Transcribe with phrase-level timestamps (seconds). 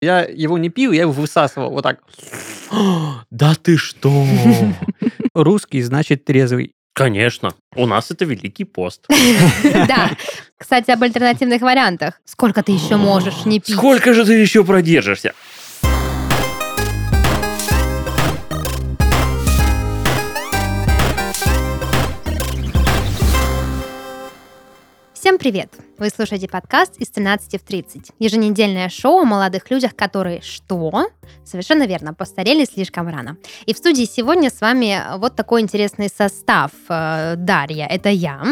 [0.00, 2.00] Я его не пил, я его высасывал вот так.
[3.30, 4.26] Да ты что?
[5.34, 6.72] Русский значит трезвый.
[6.92, 9.06] Конечно, у нас это Великий пост.
[9.62, 10.10] Да.
[10.56, 12.20] Кстати, об альтернативных вариантах.
[12.24, 13.76] Сколько ты еще можешь не пить?
[13.76, 15.34] Сколько же ты еще продержишься?
[25.28, 25.68] Всем привет!
[25.98, 28.12] Вы слушаете подкаст из 13 в 30.
[28.18, 31.10] Еженедельное шоу о молодых людях, которые что?
[31.44, 33.36] Совершенно верно, постарели слишком рано.
[33.66, 36.70] И в студии сегодня с вами вот такой интересный состав.
[36.88, 38.42] Э, Дарья, это я,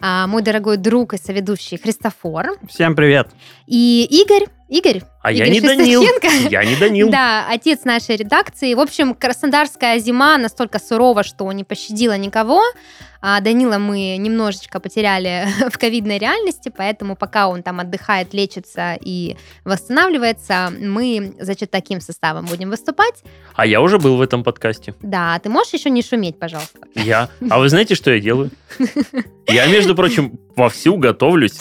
[0.00, 2.56] а, мой дорогой друг и соведущий Христофор.
[2.68, 3.30] Всем привет.
[3.66, 5.02] И Игорь, Игорь.
[5.20, 6.02] А Игорь я не Данил.
[6.50, 7.10] Я не Данил.
[7.10, 8.72] Да, отец нашей редакции.
[8.74, 12.62] В общем, краснодарская зима настолько сурова, что не пощадила никого.
[13.20, 19.36] А Данила мы немножечко потеряли в ковидной реальности, поэтому пока он там отдыхает, лечится и
[19.64, 23.24] восстанавливается, мы, значит, таким составом будем выступать.
[23.56, 24.94] А я уже был в этом подкасте.
[25.02, 26.78] Да, ты можешь еще не шуметь, пожалуйста?
[26.94, 27.28] Я.
[27.50, 28.50] А вы знаете, что я делаю?
[29.48, 31.58] Я, между прочим, вовсю готовлюсь.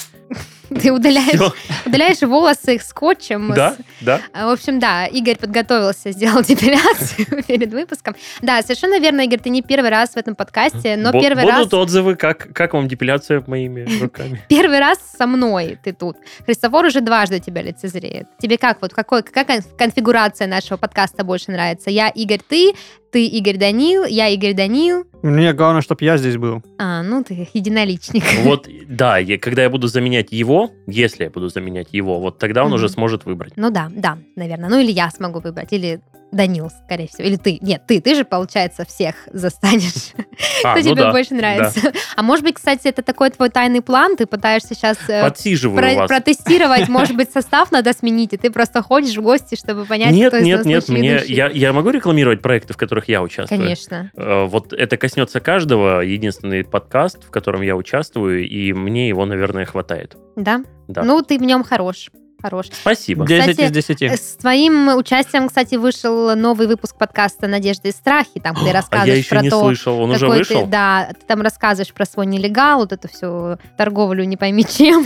[0.69, 1.53] Ты удаляешь, Всё.
[1.85, 3.53] удаляешь волосы их скотчем.
[3.55, 4.21] Да, с- да.
[4.33, 8.15] А, В общем, да, Игорь подготовился, сделал депиляцию перед выпуском.
[8.41, 11.73] Да, совершенно верно, Игорь, ты не первый раз в этом подкасте, но Бу- первый Будут
[11.73, 11.73] раз...
[11.73, 14.43] отзывы, как, как вам депиляция моими руками.
[14.49, 16.17] Первый раз со мной ты тут.
[16.45, 18.27] Христофор уже дважды тебя лицезреет.
[18.39, 21.89] Тебе как вот, какой, какая кон- конфигурация нашего подкаста больше нравится?
[21.89, 22.73] Я Игорь, ты,
[23.11, 25.05] ты Игорь Данил, я Игорь Данил.
[25.21, 26.61] Мне главное, чтобы я здесь был.
[26.77, 28.23] А, ну ты единоличник.
[28.43, 32.61] Вот, да, я- когда я буду заменять его, если я буду заменять его, вот тогда
[32.63, 32.75] он Мгм.
[32.75, 33.53] уже сможет выбрать.
[33.55, 34.69] Ну да, да, наверное.
[34.69, 36.01] Ну или я смогу выбрать, или
[36.31, 37.27] Данил, скорее всего.
[37.27, 37.57] Или ты.
[37.61, 40.13] Нет, ты, ты же, получается, всех застанешь.
[40.63, 41.93] А, Кто ну тебе да, больше нравится.
[42.17, 46.07] А может быть, кстати, это такой твой тайный план, ты пытаешься сейчас Подсиживаю про- вас.
[46.09, 50.33] протестировать, может быть, состав надо сменить, и ты просто ходишь в гости, чтобы понять, Нет,
[50.33, 53.61] кто нет, нет, лучший мне, я, я могу рекламировать проекты, в которых я участвую?
[53.61, 54.11] Конечно.
[54.17, 56.01] Э, Вот это коснется каждого.
[56.01, 60.17] Единственный подкаст, в котором я участвую, и мне его, наверное, хватает.
[60.35, 60.63] Да?
[60.87, 61.03] Да.
[61.03, 62.09] Ну, ты в нем хорош.
[62.41, 62.67] Хорош.
[62.71, 63.25] Спасибо.
[63.25, 64.01] 10 Кстати, из 10.
[64.01, 68.69] С твоим участием, кстати, вышел новый выпуск подкаста «Надежды и страхи», там, где ты А
[68.69, 69.99] я рассказываешь еще про не то, слышал.
[70.01, 70.61] Он уже вышел?
[70.61, 75.05] Ты, да, ты там рассказываешь про свой нелегал, вот эту всю торговлю не пойми чем.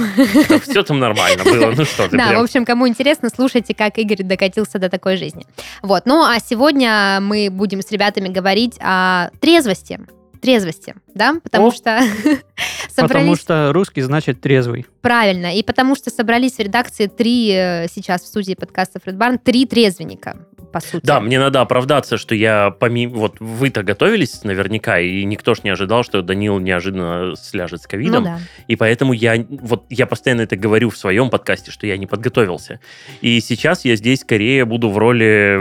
[0.62, 1.74] все там нормально было.
[1.76, 2.44] Ну что ты, Да, в прям.
[2.44, 5.46] общем, кому интересно, слушайте, как Игорь докатился до такой жизни.
[5.82, 10.00] Вот, ну а сегодня мы будем с ребятами говорить о трезвости.
[10.44, 11.72] Трезвости, да, потому О.
[11.72, 12.02] что
[12.98, 14.86] Потому что русский значит трезвый.
[15.02, 19.40] правильно, и потому что собрались в редакции три, э, сейчас в студии подкаста Фред Барн,
[19.40, 21.06] три трезвенника, по сути.
[21.06, 23.16] Да, мне надо оправдаться, что я помимо...
[23.18, 27.90] Вот вы-то готовились наверняка, и никто ж не ожидал, что Данил неожиданно сляжет с ну,
[27.90, 28.24] ковидом.
[28.24, 28.40] да.
[28.68, 29.46] И поэтому я...
[29.50, 32.80] Вот я постоянно это говорю в своем подкасте, что я не подготовился.
[33.22, 35.58] И сейчас я здесь скорее буду в роли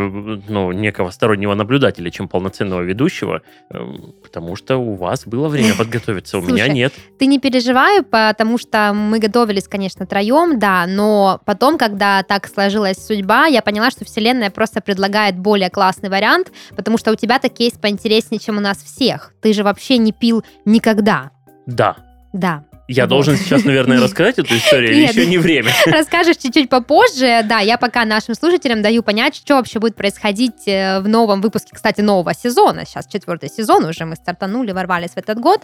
[0.48, 6.38] ну, некого стороннего наблюдателя, чем полноценного ведущего, эм, потому что у вас было время подготовиться,
[6.38, 6.94] у меня нет.
[7.18, 12.96] Ты не переживай, потому что мы готовились, конечно, троем, да, но потом, когда так сложилась
[12.96, 17.72] судьба, я поняла, что Вселенная просто предлагает более классный вариант, потому что у тебя-то кейс
[17.72, 19.32] поинтереснее, чем у нас всех.
[19.42, 21.32] Ты же вообще не пил никогда.
[21.66, 21.96] Да.
[22.32, 22.64] Да.
[22.92, 23.10] Я Вот.
[23.10, 25.72] должен сейчас, наверное, рассказать эту историю, или еще не время?
[25.86, 27.40] Расскажешь чуть-чуть попозже.
[27.44, 31.70] Да, я пока нашим слушателям даю понять, что вообще будет происходить э, в новом выпуске,
[31.72, 32.84] кстати, нового сезона.
[32.84, 35.60] Сейчас четвертый сезон уже мы стартанули, ворвались в этот год.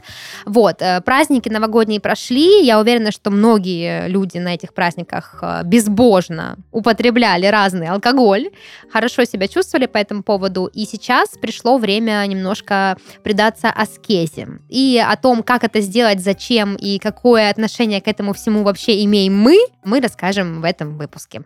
[0.46, 2.64] Вот, э, праздники новогодние прошли.
[2.64, 8.48] Я уверена, что многие люди на этих праздниках э, безбожно употребляли разный алкоголь,
[8.90, 10.70] хорошо себя чувствовали по этому поводу.
[10.72, 14.48] И сейчас пришло время немножко предаться аскезе.
[14.68, 19.36] И о том, как это сделать, зачем и какое отношение к этому всему вообще имеем
[19.36, 21.42] мы, мы расскажем в этом выпуске.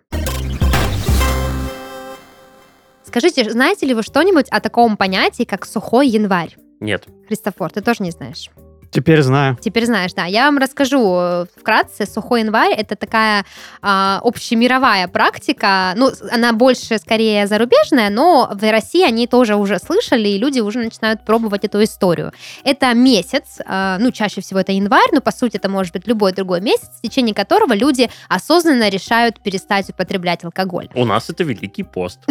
[3.05, 6.57] Скажите, знаете ли вы что-нибудь о таком понятии, как сухой январь?
[6.81, 7.07] Нет.
[7.27, 8.51] Христофор, ты тоже не знаешь?
[8.93, 9.57] Теперь знаю.
[9.59, 10.27] Теперь знаешь, да.
[10.27, 12.07] Я вам расскажу э, вкратце.
[12.07, 13.47] Сухой январь— это такая
[13.81, 15.95] а, общемировая практика.
[15.97, 20.81] Ну, она больше, скорее, зарубежная, но в России они тоже уже слышали, и люди уже
[20.81, 22.33] начинают пробовать эту историю.
[22.65, 26.33] Это месяц, а, ну, чаще всего это январь, но, по сути, это может быть любой
[26.35, 30.91] другой месяц, в течение которого люди осознанно решают перестать употреблять алкоголь.
[30.95, 32.21] У нас это Великий пост.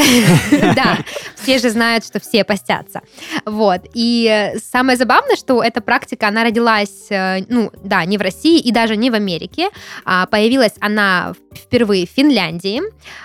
[0.75, 0.97] Да,
[1.35, 3.01] все же знают, что все постятся.
[3.45, 3.81] Вот.
[3.93, 8.59] И э, самое забавное, что эта практика, она родилась, э, ну, да, не в России
[8.59, 9.69] и даже не в Америке.
[10.05, 12.81] А, Появилась она впервые в Финляндии.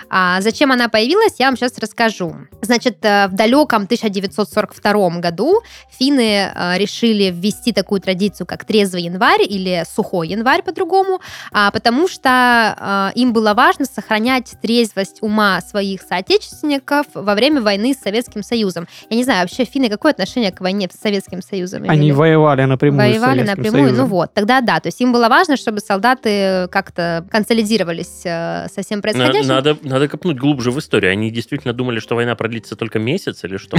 [0.09, 2.35] А, Зачем она появилась, я вам сейчас расскажу.
[2.61, 5.61] Значит, э, в далеком 1942 году
[5.99, 11.19] финны э, решили ввести такую традицию, как трезвый январь или сухой январь по-другому,
[11.51, 18.01] а, потому что им было важно сохранять трезвость ума своих соотечественников во время войны с
[18.01, 18.87] Советским Союзом.
[19.09, 21.83] Я не знаю, вообще финны какое отношение к войне с Советским Союзом?
[21.87, 22.11] Они имели?
[22.11, 23.97] воевали напрямую Воевали напрямую, Союзом.
[23.97, 28.81] ну вот, тогда да, то есть им было важно, чтобы солдаты как-то консолидировались э, со
[28.83, 29.47] всем происходящим.
[29.47, 31.11] Надо, надо копнуть глубже в историю.
[31.11, 33.77] Они действительно думали, что война продлится только месяц или что?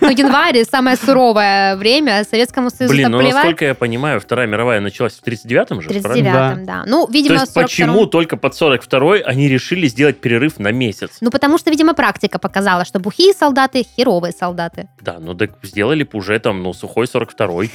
[0.00, 5.14] Ну, январь самое суровое время, Советскому Союзу Блин, ну насколько я понимаю, Вторая мировая началась
[5.14, 6.28] в 39-м же, В правильно?
[6.28, 6.84] 39-м, да.
[6.86, 7.62] Ну, То видимо, есть в 42-м.
[7.64, 11.18] почему только под 42-й они решили сделать перерыв на месяц?
[11.20, 14.88] Ну, потому что, видимо, практика показала, что бухие солдаты– херовые солдаты.
[15.00, 17.70] Да, ну так сделали бы уже там, ну, сухой 42-й.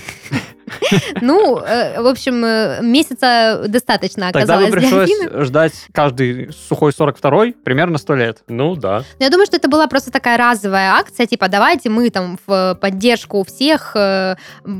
[1.21, 7.53] Ну, э, в общем, э, месяца достаточно Тогда бы оказалось пришлось ждать каждый сухой 42-й
[7.53, 8.43] примерно 100 лет.
[8.47, 9.03] Ну да.
[9.19, 12.77] Но я думаю, что это была просто такая разовая акция, типа, давайте мы там в
[12.79, 14.35] поддержку всех э,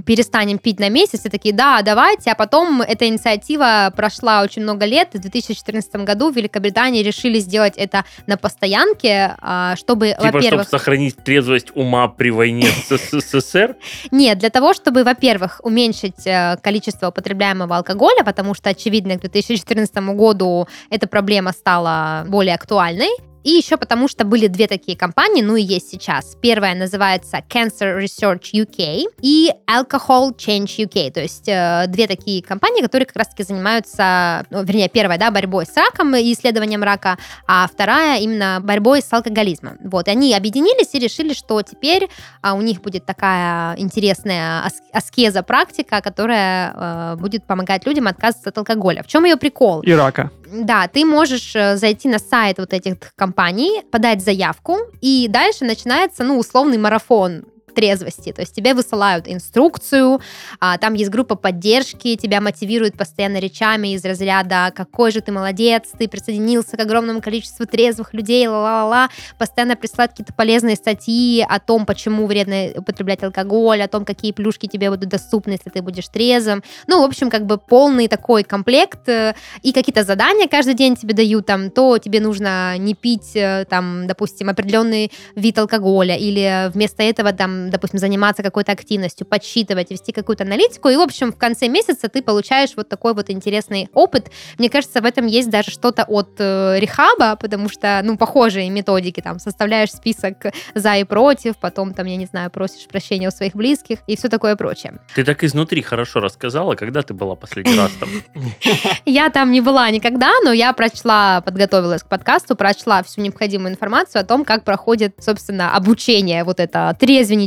[0.06, 4.86] перестанем пить на месяц, и такие, да, давайте, а потом эта инициатива прошла очень много
[4.86, 10.22] лет, и в 2014 году в Великобритании решили сделать это на постоянке, а, чтобы, Типа,
[10.22, 13.76] чтобы во-первых, сохранить трезвость ума при войне с СССР.
[14.12, 19.96] Нет, для того, чтобы, во-первых, уменьшить э, количество употребляемого алкоголя, потому что, очевидно, к 2014
[20.16, 23.10] году эта проблема стала более актуальной.
[23.44, 26.36] И еще потому, что были две такие компании, ну и есть сейчас.
[26.42, 31.12] Первая называется Cancer Research UK и Alcohol Change UK.
[31.12, 35.66] То есть э, две такие компании, которые как раз-таки занимаются, ну, вернее, первая, да, борьбой
[35.66, 37.18] с раком и исследованием рака,
[37.48, 39.78] а вторая именно борьбой с алкоголизмом.
[39.84, 42.10] Вот, и они объединились и решили, что теперь
[42.42, 48.50] а, у них будет такая интересная ас- аскеза практика, которая э, будет помогать людям отказываться
[48.50, 49.04] от алкоголя.
[49.04, 49.82] В чем ее прикол?
[49.82, 50.32] И рака.
[50.54, 56.24] Да, ты можешь э, зайти на сайт вот этих компаний, подать заявку, и дальше начинается,
[56.24, 58.32] ну, условный марафон трезвости.
[58.32, 60.22] То есть тебе высылают инструкцию,
[60.60, 65.90] а, там есть группа поддержки, тебя мотивируют постоянно речами из разряда «какой же ты молодец,
[65.98, 71.86] ты присоединился к огромному количеству трезвых людей, ла-ла-ла», постоянно присылают какие-то полезные статьи о том,
[71.86, 76.64] почему вредно употреблять алкоголь, о том, какие плюшки тебе будут доступны, если ты будешь трезвым.
[76.88, 81.14] Ну, в общем, как бы полный такой комплект, э, и какие-то задания каждый день тебе
[81.14, 87.04] дают, там, то тебе нужно не пить, э, там, допустим, определенный вид алкоголя, или вместо
[87.04, 91.68] этого, там, допустим, заниматься какой-то активностью, подсчитывать, вести какую-то аналитику, и, в общем, в конце
[91.68, 94.32] месяца ты получаешь вот такой вот интересный опыт.
[94.58, 99.22] Мне кажется, в этом есть даже что-то от э, рехаба, потому что, ну, похожие методики,
[99.22, 103.56] там, составляешь список за и против, потом, там, я не знаю, просишь прощения у своих
[103.56, 105.00] близких и все такое прочее.
[105.16, 108.10] Ты так изнутри хорошо рассказала, когда ты была последний раз там?
[109.06, 114.22] Я там не была никогда, но я прочла, подготовилась к подкасту, прочла всю необходимую информацию
[114.22, 116.96] о том, как проходит, собственно, обучение вот это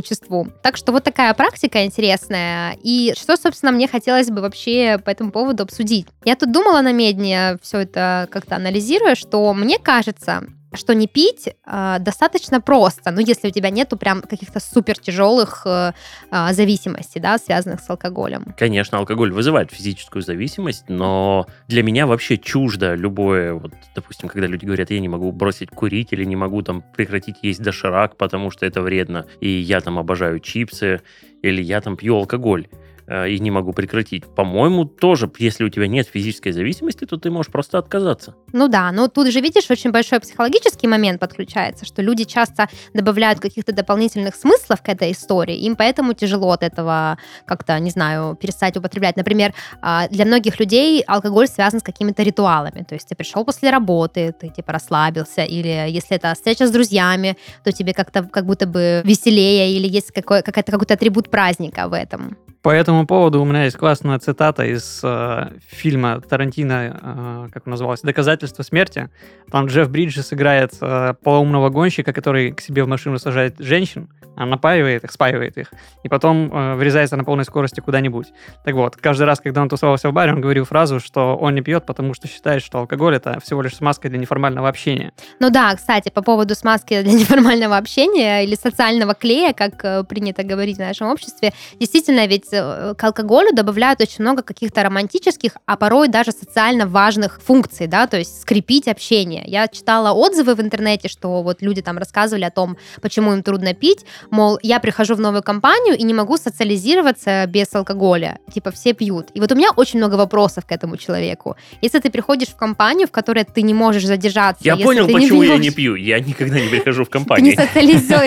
[0.07, 0.47] трезвенничеству.
[0.61, 2.77] Так что вот такая практика интересная.
[2.81, 6.07] И что, собственно, мне хотелось бы вообще по этому поводу обсудить.
[6.25, 11.47] Я тут думала на медне, все это как-то анализируя, что мне кажется, что не пить
[11.65, 15.93] э, достаточно просто, ну, если у тебя нету прям каких-то супер тяжелых э,
[16.31, 18.53] э, зависимостей, да, связанных с алкоголем.
[18.57, 24.65] Конечно, алкоголь вызывает физическую зависимость, но для меня вообще чуждо любое, вот, допустим, когда люди
[24.65, 28.65] говорят, я не могу бросить курить или не могу там прекратить есть доширак, потому что
[28.65, 31.01] это вредно, и я там обожаю чипсы,
[31.41, 32.67] или я там пью алкоголь
[33.07, 34.25] э, и не могу прекратить.
[34.25, 38.35] По-моему, тоже, если у тебя нет физической зависимости, то ты можешь просто отказаться.
[38.53, 43.39] Ну да, но тут же, видишь, очень большой психологический момент подключается, что люди часто добавляют
[43.39, 48.77] каких-то дополнительных смыслов к этой истории, им поэтому тяжело от этого как-то, не знаю, перестать
[48.77, 49.17] употреблять.
[49.17, 53.69] Например, а, для многих людей алкоголь связан с какими-то ритуалами, то есть ты пришел после
[53.69, 58.67] работы, ты типа расслабился, или если это встреча с друзьями, то тебе как-то как будто
[58.67, 62.37] бы веселее, или есть какой, какой-то, какой-то атрибут праздника в этом.
[62.67, 67.71] По этому поводу у меня есть классная цитата из э, фильма Тарантино, э, как он
[67.71, 69.09] назывался, «Доказательство смерти».
[69.49, 74.09] Там Джефф Бриджес играет э, полоумного гонщика, который к себе в машину сажает женщин,
[74.45, 75.71] напаивает их, спаивает их,
[76.03, 78.27] и потом э, врезается на полной скорости куда-нибудь.
[78.63, 81.61] Так вот, каждый раз, когда он тусовался в баре, он говорил фразу, что он не
[81.61, 85.11] пьет, потому что считает, что алкоголь это всего лишь смазка для неформального общения.
[85.39, 90.43] Ну да, кстати, по поводу смазки для неформального общения или социального клея, как э, принято
[90.43, 95.77] говорить в нашем обществе, действительно, ведь э, к алкоголю добавляют очень много каких-то романтических, а
[95.77, 99.43] порой даже социально важных функций, да, то есть скрепить общение.
[99.45, 103.73] Я читала отзывы в интернете, что вот люди там рассказывали о том, почему им трудно
[103.73, 104.05] пить.
[104.31, 108.39] Мол, я прихожу в новую компанию и не могу социализироваться без алкоголя.
[108.53, 109.27] Типа все пьют.
[109.33, 111.55] И вот у меня очень много вопросов к этому человеку.
[111.81, 115.47] Если ты приходишь в компанию, в которой ты не можешь задержаться, Я понял, почему не
[115.49, 115.95] я пьешь, не пью.
[115.95, 117.55] Я никогда не прихожу в компанию.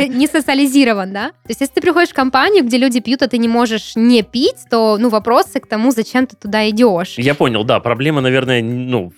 [0.08, 1.28] не социализирован, да?
[1.28, 4.22] То есть, если ты приходишь в компанию, где люди пьют, а ты не можешь не
[4.22, 7.14] пить, то, ну, вопросы к тому, зачем ты туда идешь.
[7.18, 7.80] Я понял, да.
[7.80, 9.12] Проблема, наверное, ну,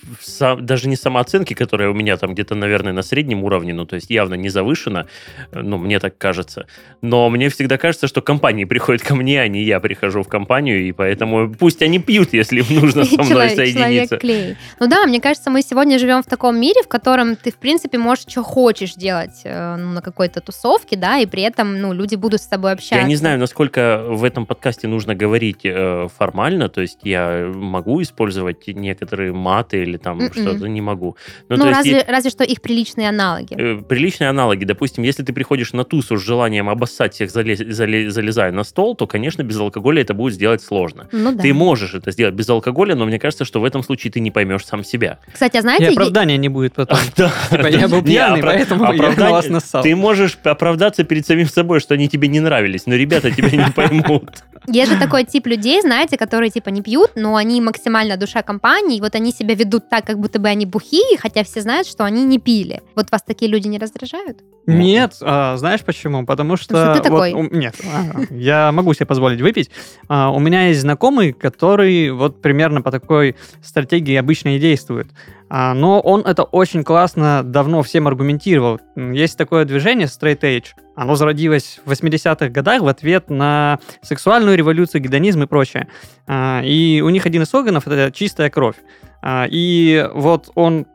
[0.61, 4.11] даже не самооценки, которая у меня там где-то, наверное, на среднем уровне, ну, то есть
[4.11, 5.07] явно не завышена,
[5.53, 6.67] э, ну, мне так кажется.
[7.01, 10.87] Но мне всегда кажется, что компании приходят ко мне, а не я прихожу в компанию,
[10.87, 14.19] и поэтому пусть они пьют, если им нужно со мной Человек- соединиться.
[14.21, 14.57] Человек-клей.
[14.79, 17.99] Ну да, мне кажется, мы сегодня живем в таком мире, в котором ты, в принципе,
[17.99, 22.15] можешь, что хочешь делать э, ну, на какой-то тусовке, да, и при этом, ну, люди
[22.15, 22.95] будут с тобой общаться.
[22.95, 28.01] Я не знаю, насколько в этом подкасте нужно говорить э, формально, то есть я могу
[28.03, 30.33] использовать некоторые маты или там Мгм.
[30.33, 31.17] что-то не могу.
[31.49, 33.55] Ну, Ну, есть разве, е- разве что их приличные аналоги.
[33.59, 34.65] э, приличные аналоги.
[34.65, 38.95] Допустим, если ты приходишь на тусу с желанием обоссать всех, залез- зале- залезая на стол,
[38.95, 41.09] то, конечно, без алкоголя это будет сделать сложно.
[41.13, 41.43] Ну да.
[41.43, 44.31] Ты можешь это сделать без алкоголя, но мне кажется, что в этом случае ты не
[44.31, 45.19] поймешь сам себя.
[45.33, 46.99] Кстати, а И знаете, е- оправдания не будет потом.
[47.17, 47.33] Да.
[47.51, 49.83] Типа, я был Не, пьяный, опра- поэтому я на оправдание- вас нассал.
[49.83, 53.71] Ты можешь оправдаться перед самим собой, что они тебе не нравились, но ребята тебя не
[53.75, 54.31] поймут.
[54.69, 58.99] Есть же такой тип людей, знаете, которые типа не пьют, но они максимально душа компании,
[58.99, 62.05] и вот они себя ведут так, как будто бы они бухие, хотя все знают, что
[62.05, 62.81] они не пили.
[62.95, 64.39] Вот вас такие люди не раздражают?
[64.67, 66.25] Нет, а, знаешь почему?
[66.25, 66.75] Потому что...
[66.75, 67.33] Потому что ты вот такой.
[67.33, 69.71] у- нет, ага, я могу себе позволить выпить.
[70.09, 75.09] А, у меня есть знакомый, который вот примерно по такой стратегии обычно и действует.
[75.49, 78.81] А, но он это очень классно давно всем аргументировал.
[78.97, 80.69] Есть такое движение Straight Edge.
[80.97, 85.89] Оно зародилось в 80-х годах в ответ на сексуальную революцию, гедонизм и прочее.
[86.27, 88.77] А, и у них один из слоганов— это «чистая кровь».
[89.23, 90.87] А, и вот он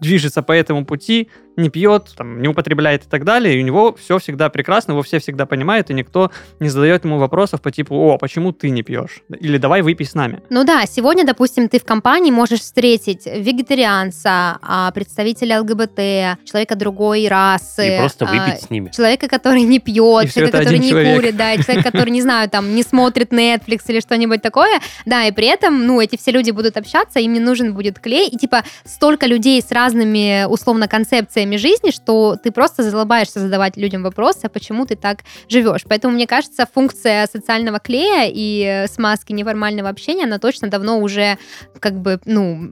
[0.00, 3.94] движется по этому пути, не пьет, там, не употребляет и так далее, и у него
[3.94, 7.94] все всегда прекрасно, его все всегда понимают, и никто не задает ему вопросов по типу
[7.94, 10.40] «О, почему ты не пьешь?» Или «Давай выпей с нами».
[10.50, 17.28] Ну да, сегодня, допустим, ты в компании можешь встретить вегетарианца, а, представителя ЛГБТ, человека другой
[17.28, 17.96] расы.
[17.96, 18.90] И просто а, выпить с ними.
[18.94, 21.16] Человека, который не пьет, И человека, который не человек.
[21.16, 25.24] курит, да, и человек, который, не знаю, там, не смотрит Netflix или что-нибудь такое, да,
[25.24, 28.36] и при этом, ну, эти все люди будут общаться, им не нужен будет клей, и,
[28.36, 34.40] типа, столько людей с разными, условно, концепциями жизни, что ты просто залыбаешься задавать людям вопросы,
[34.44, 35.82] а почему ты так живешь.
[35.88, 41.38] Поэтому, мне кажется, функция социального клея и э, смазки неформального общения, она точно давно уже,
[41.78, 42.70] как бы, ну,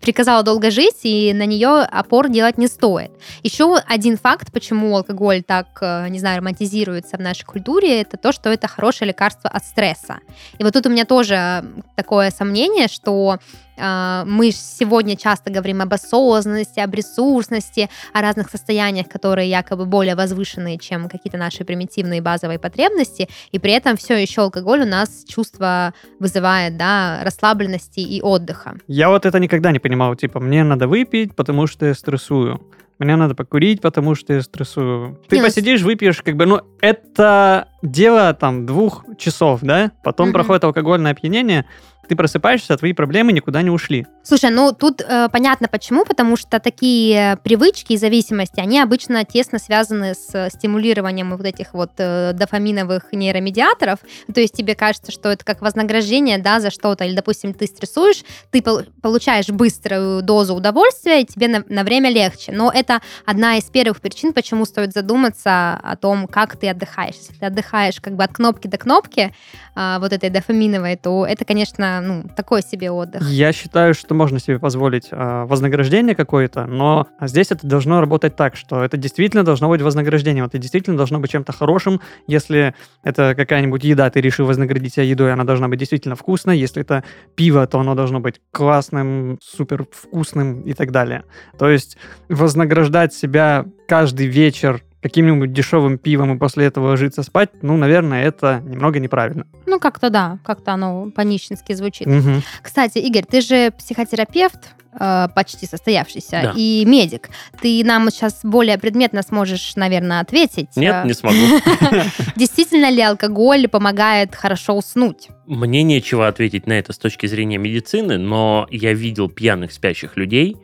[0.00, 3.10] приказала долго жить, и на нее опор делать не стоит.
[3.42, 8.32] Еще один факт, почему алкоголь так, э, не знаю, романтизируется в нашей культуре, это то,
[8.32, 10.18] что это хорошее лекарство от стресса.
[10.58, 11.64] И вот тут у меня тоже
[11.96, 13.38] такое сомнение, что
[13.78, 20.14] мы ж сегодня часто говорим об осознанности, об ресурсности, о разных состояниях, которые якобы более
[20.14, 25.24] возвышенные, чем какие-то наши примитивные базовые потребности, и при этом все еще алкоголь у нас
[25.28, 28.74] чувство вызывает, да, расслабленности и отдыха.
[28.86, 30.14] Я вот это никогда не понимал.
[30.16, 32.60] Типа, мне надо выпить, потому что я стрессую.
[32.98, 35.20] Мне надо покурить, потому что я стрессую.
[35.28, 39.92] Ты Не, ну, посидишь, выпьешь, как бы, ну, это дело там двух часов, да?
[40.02, 40.32] Потом Мгм.
[40.34, 41.64] проходит алкогольное опьянение,
[42.08, 44.06] ты просыпаешься, а твои проблемы никуда не ушли.
[44.22, 49.58] Слушай, ну тут э, понятно почему, потому что такие привычки и зависимости, они обычно тесно
[49.58, 54.00] связаны с стимулированием вот этих вот э, дофаминовых нейромедиаторов.
[54.32, 57.04] То есть тебе кажется, что это как вознаграждение, да, за что-то.
[57.04, 62.10] Или, допустим, ты стрессуешь, ты пол- получаешь быструю дозу удовольствия, и тебе на, на время
[62.10, 62.52] легче.
[62.52, 67.16] Но это одна из первых причин, почему стоит задуматься о том, как ты отдыхаешь.
[67.16, 69.34] Если ты отдыхаешь как бы от кнопки до кнопки,
[69.74, 73.28] а, вот этой дофаминовой, то это, конечно, ну, такой себе отдых.
[73.28, 78.56] Я считаю, что можно себе позволить а, вознаграждение какое-то, но здесь это должно работать так,
[78.56, 82.00] что это действительно должно быть вознаграждением, это действительно должно быть чем-то хорошим.
[82.26, 86.58] Если это какая-нибудь еда, ты решил вознаградить себя едой, она должна быть действительно вкусной.
[86.58, 91.24] Если это пиво, то оно должно быть классным, супер вкусным и так далее.
[91.58, 91.96] То есть
[92.28, 98.60] вознаграждать себя каждый вечер каким-нибудь дешевым пивом и после этого ложиться спать, ну, наверное, это
[98.64, 99.46] немного неправильно.
[99.66, 102.06] Ну, как-то да, как-то оно по-нищенски звучит.
[102.06, 102.42] Мгм.
[102.62, 104.58] Кстати, Игорь, ты же психотерапевт,
[104.98, 106.52] э, почти состоявшийся, Да.
[106.56, 107.28] и медик.
[107.60, 110.68] Ты нам сейчас более предметно сможешь, наверное, ответить.
[110.76, 111.36] Нет, э, не смогу.
[112.36, 115.28] Действительно ли алкоголь помогает хорошо уснуть?
[115.46, 120.56] Мне нечего ответить на это с точки зрения медицины, но я видел пьяных спящих людей.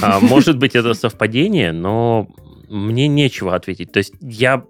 [0.00, 2.28] А, Может быть, это совпадение, но
[2.72, 3.92] мне нечего ответить.
[3.92, 4.64] То есть я,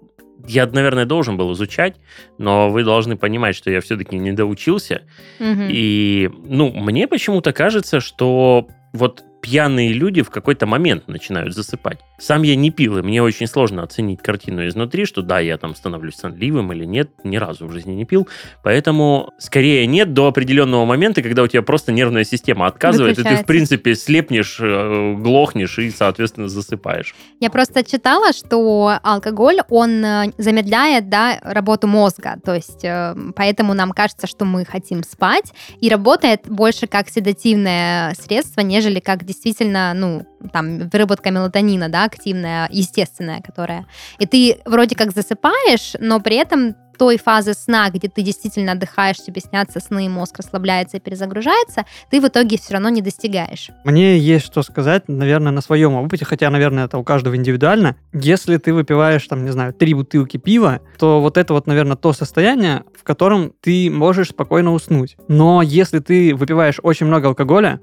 [0.47, 1.95] я, наверное, должен был изучать,
[2.37, 5.03] но вы должны понимать, что я все-таки не доучился.
[5.39, 5.67] Мгм.
[5.69, 11.99] И, ну, мне почему-то кажется, что вот пьяные люди в какой-то момент начинают засыпать.
[12.17, 15.75] Сам я не пил, и мне очень сложно оценить картину изнутри, что да, я там
[15.75, 18.29] становлюсь сонливым или нет, ни разу в жизни не пил.
[18.63, 23.35] Поэтому скорее нет до определенного момента, когда у тебя просто нервная система отказывает, и ты,
[23.35, 27.13] в принципе, слепнешь, э, глохнешь и, соответственно, засыпаешь.
[27.41, 33.73] Я просто читала, что алкоголь, он э, замедляет да, работу мозга, то есть э, поэтому
[33.73, 39.93] нам кажется, что мы хотим спать, и работает больше как седативное средство, нежели как действительно,
[39.93, 43.85] ну, там, выработка мелатонина, да, активная, естественная, которая.
[44.19, 49.17] И ты вроде как засыпаешь, но при этом той фазы сна, где ты действительно отдыхаешь,
[49.17, 53.71] тебе снятся сны, мозг расслабляется и перезагружается, ты в итоге все равно не достигаешь.
[53.83, 57.95] Мне есть что сказать, наверное, на своем опыте, хотя, наверное, это у каждого индивидуально.
[58.13, 62.13] Если ты выпиваешь, там, не знаю, три бутылки пива, то вот это вот, наверное, то
[62.13, 65.17] состояние, в котором ты можешь спокойно уснуть.
[65.27, 67.79] Но если ты выпиваешь очень много алкоголя,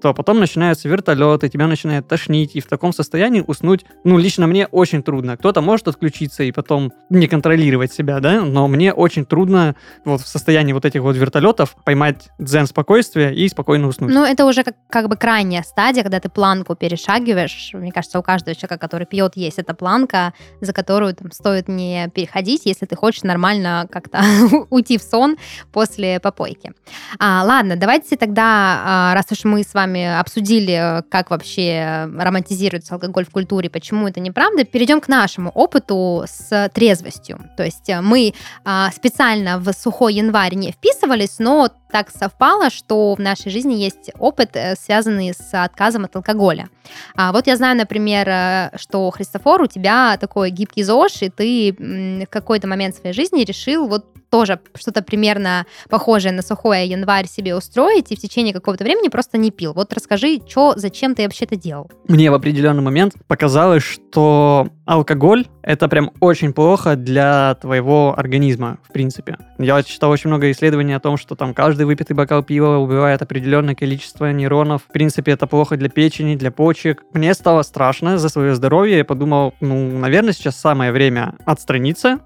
[0.00, 4.66] то потом начинаются вертолеты, тебя начинает тошнить, и в таком состоянии уснуть, ну, лично мне
[4.66, 5.36] очень трудно.
[5.36, 10.28] Кто-то может отключиться и потом не контролировать себя, да, но мне очень трудно вот в
[10.28, 14.12] состоянии вот этих вот вертолетов поймать дзен спокойствие и спокойно уснуть.
[14.12, 17.70] Ну, это уже как, как бы крайняя стадия, когда ты планку перешагиваешь.
[17.72, 22.08] Мне кажется, у каждого человека, который пьет, есть эта планка, за которую там стоит не
[22.14, 24.22] переходить, если ты хочешь нормально как-то
[24.70, 25.36] уйти в сон
[25.72, 26.72] после попойки.
[27.18, 32.94] А, ладно, давайте тогда, а, раз уж мы с вами вами обсудили, как вообще романтизируется
[32.94, 37.38] алкоголь в культуре, почему это неправда, перейдем к нашему опыту с трезвостью.
[37.56, 38.34] То есть э, мы
[38.64, 44.10] а, специально в сухой январь не вписывались, но так совпало, что в нашей жизни есть
[44.18, 46.68] опыт, э, связанный с отказом от алкоголя.
[47.16, 51.76] А вот я знаю, например, э, что Христофор, у тебя такой гибкий ЗОЖ, и ты
[51.78, 57.54] в какой-то момент своей жизни решил вот тоже что-то примерно похожее на сухой январь себе
[57.54, 59.72] устроить и в течение какого-то времени просто не пил.
[59.74, 61.88] Вот расскажи, что, зачем ты вообще это делал?
[62.08, 68.92] Мне в определенный момент показалось, что алкоголь— это прям очень плохо для твоего организма, в
[68.92, 69.38] принципе.
[69.58, 73.76] Я читал очень много исследований о том, что там каждый выпитый бокал пива убивает определенное
[73.76, 74.82] количество нейронов.
[74.82, 77.04] В принципе, это плохо для печени, для почек.
[77.12, 78.98] Мне стало страшно за свое здоровье.
[78.98, 82.18] Я подумал, ну, наверное, сейчас самое время отстраниться,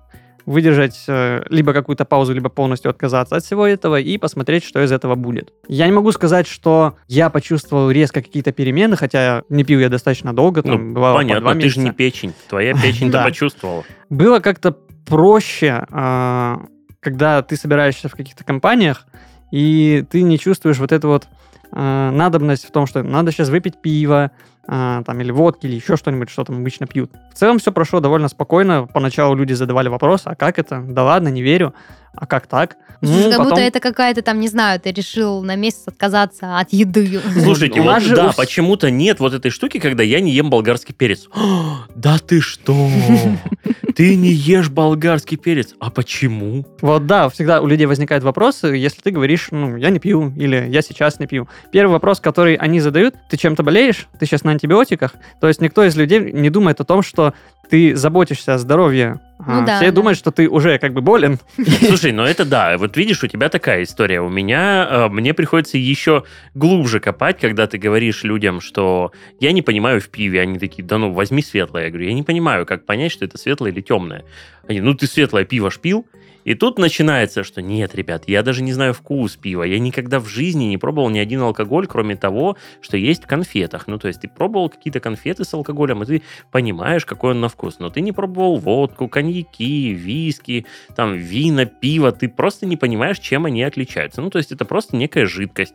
[0.48, 4.90] выдержать э, либо какую-то паузу, либо полностью отказаться от всего этого и посмотреть, что из
[4.90, 5.52] этого будет.
[5.68, 10.34] Я не могу сказать, что я почувствовал резко какие-то перемены, хотя не пил я достаточно
[10.34, 13.84] долго, там ну, бывало понятно, ты же не печень, твоя печень-то почувствовала.
[14.08, 16.62] Было как-то проще, а,
[17.00, 19.06] когда ты собираешься в каких-то компаниях,
[19.50, 21.28] и ты не чувствуешь вот эту вот
[21.72, 24.30] а, надобность в том, что надо сейчас выпить пиво,
[24.66, 27.10] а, там, или водки, или еще что-нибудь, что там обычно пьют.
[27.32, 28.86] В целом все прошло довольно спокойно.
[28.86, 30.82] Поначалу люди задавали вопрос, а как это?
[30.86, 31.74] Да ладно, не верю.
[32.20, 32.76] А как так?
[33.00, 33.48] Ну, как потом...
[33.50, 37.20] будто это какая-то там, не знаю, ты решил на месяц отказаться от еды.
[37.40, 38.32] Слушайте, вот же да, у...
[38.32, 41.28] почему-то нет вот этой штуки, когда я не ем болгарский перец.
[41.94, 42.90] да ты что?
[43.96, 45.74] Ты не ешь болгарский перец.
[45.80, 46.64] А почему?
[46.82, 50.68] Вот да, всегда у людей возникают вопросы, если ты говоришь, ну, я не пью, или
[50.68, 51.48] я сейчас не пью.
[51.72, 54.06] Первый вопрос, который они задают, ты чем-то болеешь?
[54.20, 55.14] Ты сейчас на антибиотиках?
[55.40, 57.34] То есть никто из людей не думает о том, что
[57.70, 59.20] ты заботишься о здоровье.
[59.38, 59.92] Ну, а, да, все да.
[59.92, 61.38] думают, что ты уже как бы болен.
[61.86, 62.76] Слушай, ну это да.
[62.76, 64.20] Вот видишь, у тебя такая история.
[64.20, 66.24] У меня, э, мне приходится еще
[66.54, 70.40] глубже копать, когда ты говоришь людям, что я не понимаю в пиве.
[70.40, 71.84] Они такие, да ну, возьми светлое.
[71.84, 74.24] Я говорю, я не понимаю, как понять, что это светлое или темное.
[74.66, 76.04] Они, ну ты светлое пиво ж пил?
[76.48, 79.64] И тут начинается, что нет, ребят, я даже не знаю вкус пива.
[79.64, 83.86] Я никогда в жизни не пробовал ни один алкоголь, кроме того, что есть в конфетах.
[83.86, 87.50] Ну, то есть ты пробовал какие-то конфеты с алкоголем, и ты понимаешь, какой он на
[87.50, 87.80] вкус.
[87.80, 90.64] Но ты не пробовал водку, коньяки, виски,
[90.96, 92.12] там, вина, пиво.
[92.12, 94.22] Ты просто не понимаешь, чем они отличаются.
[94.22, 95.74] Ну, то есть это просто некая жидкость.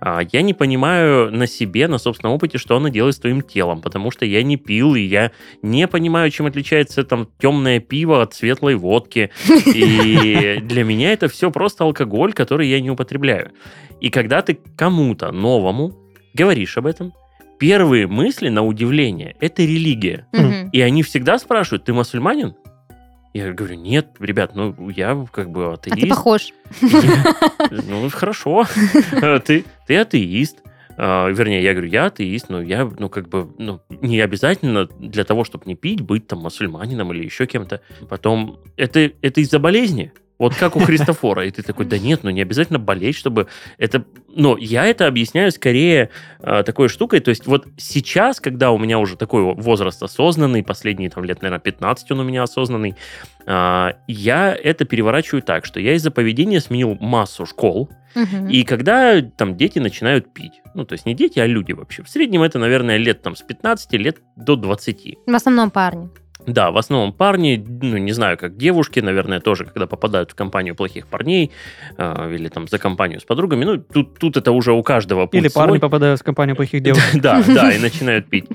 [0.00, 3.82] А, я не понимаю на себе, на собственном опыте, что она делает с твоим телом,
[3.82, 8.32] потому что я не пил, и я не понимаю, чем отличается там темное пиво от
[8.32, 9.30] светлой водки.
[9.74, 13.52] И и для меня это все просто алкоголь, который я не употребляю.
[14.00, 15.94] И когда ты кому-то новому
[16.34, 17.12] говоришь об этом,
[17.58, 20.26] первые мысли, на удивление, это религия.
[20.32, 20.70] Угу.
[20.72, 22.54] И они всегда спрашивают, ты мусульманин?
[23.32, 25.96] Я говорю, нет, ребят, ну я как бы атеист.
[25.96, 26.52] А ты похож.
[27.88, 28.64] Ну, хорошо.
[29.44, 30.58] Ты, ты атеист.
[30.96, 35.24] Uh, вернее, я говорю, я атеист, но я, ну, как бы, ну, не обязательно для
[35.24, 37.80] того, чтобы не пить, быть там мусульманином или еще кем-то.
[38.08, 40.12] Потом, это, это из-за болезни.
[40.38, 41.46] Вот как у Христофора.
[41.46, 43.46] И ты такой, да нет, ну не обязательно болеть, чтобы
[43.78, 44.04] это...
[44.34, 47.20] Но я это объясняю скорее э, такой штукой.
[47.20, 51.60] То есть вот сейчас, когда у меня уже такой возраст осознанный, последние там лет, наверное,
[51.60, 52.96] 15 он у меня осознанный,
[53.46, 57.88] э, я это переворачиваю так, что я из-за поведения сменил массу школ,
[58.50, 62.02] И когда там дети начинают пить, ну, то есть не дети, а люди вообще.
[62.02, 65.18] В среднем это, наверное, лет там с 15 лет до 20.
[65.26, 66.08] В основном парни.
[66.46, 70.74] Да, в основном парни, ну, не знаю, как девушки, наверное, тоже, когда попадают в компанию
[70.74, 71.50] плохих парней
[71.96, 75.40] э, или там за компанию с подругами, ну, тут, тут это уже у каждого путь
[75.40, 75.80] Или парни свой.
[75.80, 77.20] попадают в компанию плохих девушек.
[77.20, 78.46] Да, да, и начинают пить.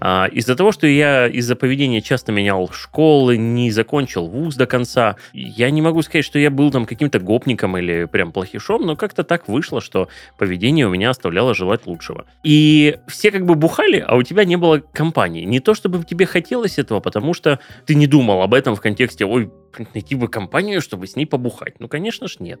[0.00, 5.16] А, из-за того, что я из-за поведения часто менял школы, не закончил вуз до конца,
[5.32, 9.24] я не могу сказать, что я был там каким-то гопником или прям плохишом, но как-то
[9.24, 12.26] так вышло, что поведение у меня оставляло желать лучшего.
[12.42, 15.44] И все как бы бухали, а у тебя не было компании.
[15.44, 17.37] Не то, чтобы тебе хотелось этого, потому что
[17.86, 19.50] ты не думал об этом в контексте, ой,
[19.94, 21.80] найти бы компанию, чтобы с ней побухать.
[21.80, 22.60] Ну, конечно ж, нет.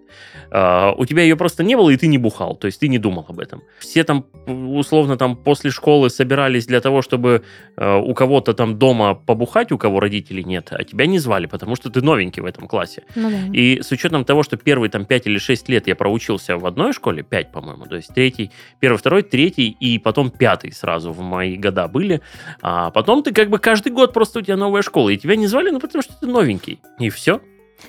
[0.50, 2.98] А, у тебя ее просто не было, и ты не бухал, то есть ты не
[2.98, 3.62] думал об этом.
[3.78, 7.42] Все там, условно, там после школы собирались для того, чтобы
[7.76, 11.76] э, у кого-то там дома побухать, у кого родителей нет, а тебя не звали, потому
[11.76, 13.04] что ты новенький в этом классе.
[13.14, 13.38] Ну да.
[13.52, 16.92] И с учетом того, что первые там 5 или 6 лет я проучился в одной
[16.92, 21.56] школе, 5, по-моему, то есть третий, первый, второй, третий и потом пятый сразу в мои
[21.56, 22.20] года были,
[22.62, 25.46] а потом ты как бы каждый год просто у тебя новая школа, и тебя не
[25.46, 26.80] звали, ну потому что ты новенький.
[26.98, 27.40] И все.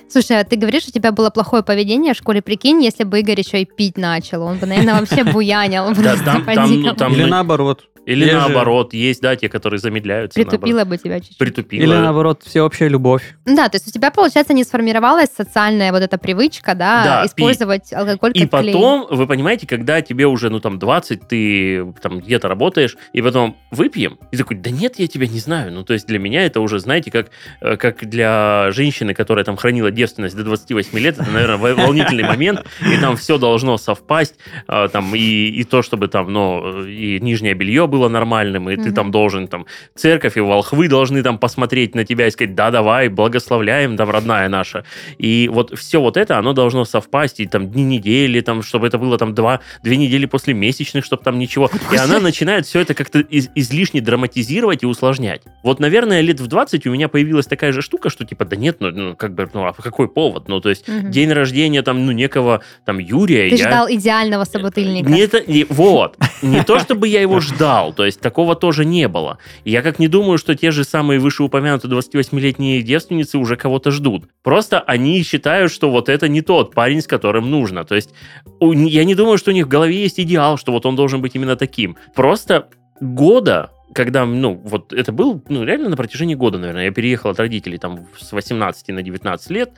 [0.08, 2.42] Слушай, а ты говоришь, у тебя было плохое поведение в школе.
[2.42, 4.42] Прикинь, если бы Игорь еще и пить начал.
[4.42, 5.92] Он бы, наверное, вообще буянил.
[5.94, 7.88] Да, там- там, ну, там- Или наоборот.
[8.06, 10.38] Или же- наоборот, есть, да, те, которые замедляются.
[10.38, 10.60] наоборот.
[10.60, 11.38] Притупила бы тебя чуть-чуть.
[11.38, 11.82] Притупила.
[11.82, 13.22] Или наоборот, всеобщая любовь.
[13.44, 17.92] Да, то есть у тебя, получается, не сформировалась социальная вот эта привычка, да, Да, использовать
[17.92, 18.72] алкоголь И как клей.
[18.72, 23.56] потом, вы понимаете, когда тебе уже, ну, там, 20, ты там где-то работаешь, и потом
[23.70, 25.72] выпьем, и такой, да нет, я тебя не знаю.
[25.72, 29.56] Ну, то есть для меня это уже, знаете, как, э, как для женщины, которая там
[29.56, 34.36] хранила девственность до 28 лет, это, наверное, вол- волнительный момент, и там все должно совпасть,
[34.68, 38.82] э, там, и, и то, чтобы там, ну, и нижнее белье было нормальным, и ты
[38.88, 38.94] Мгм.
[38.94, 43.08] там должен, там, церковь и волхвы должны там посмотреть на тебя и сказать, да, давай,
[43.08, 44.84] благословляем, там, родная наша.
[45.18, 48.98] И вот все вот это, оно должно совпасть, и там дни недели, там, чтобы это
[48.98, 51.70] было там два, две недели после месячных, чтобы там ничего.
[51.92, 55.42] И она начинает все это как-то из- излишне драматизировать и усложнять.
[55.62, 58.76] Вот, наверное, лет в 20 у меня появилась такая же штука, что типа, да нет,
[58.80, 60.48] ну, ну, как бы, ну, а какой повод?
[60.48, 61.10] Ну, то есть Мгм.
[61.10, 63.48] день рождения там, ну, некого там Юрия.
[63.50, 63.68] Ты я...
[63.68, 65.10] ждал идеального собутыльника.
[65.10, 66.16] Не это, не- вот.
[66.42, 69.38] Не то, чтобы я его ждал, то есть такого тоже не было.
[69.64, 74.24] Я как не думаю, что те же самые вышеупомянутые 28-летние девственницы уже кого-то ждут.
[74.42, 77.84] Просто они считают, что вот это не тот парень, с которым нужно.
[77.84, 78.10] То есть
[78.60, 81.34] я не думаю, что у них в голове есть идеал, что вот он должен быть
[81.34, 81.96] именно таким.
[82.14, 82.68] Просто
[83.00, 87.40] года когда, ну, вот это был, ну, реально на протяжении года, наверное, я переехал от
[87.40, 89.72] родителей там с 18 на 19 лет,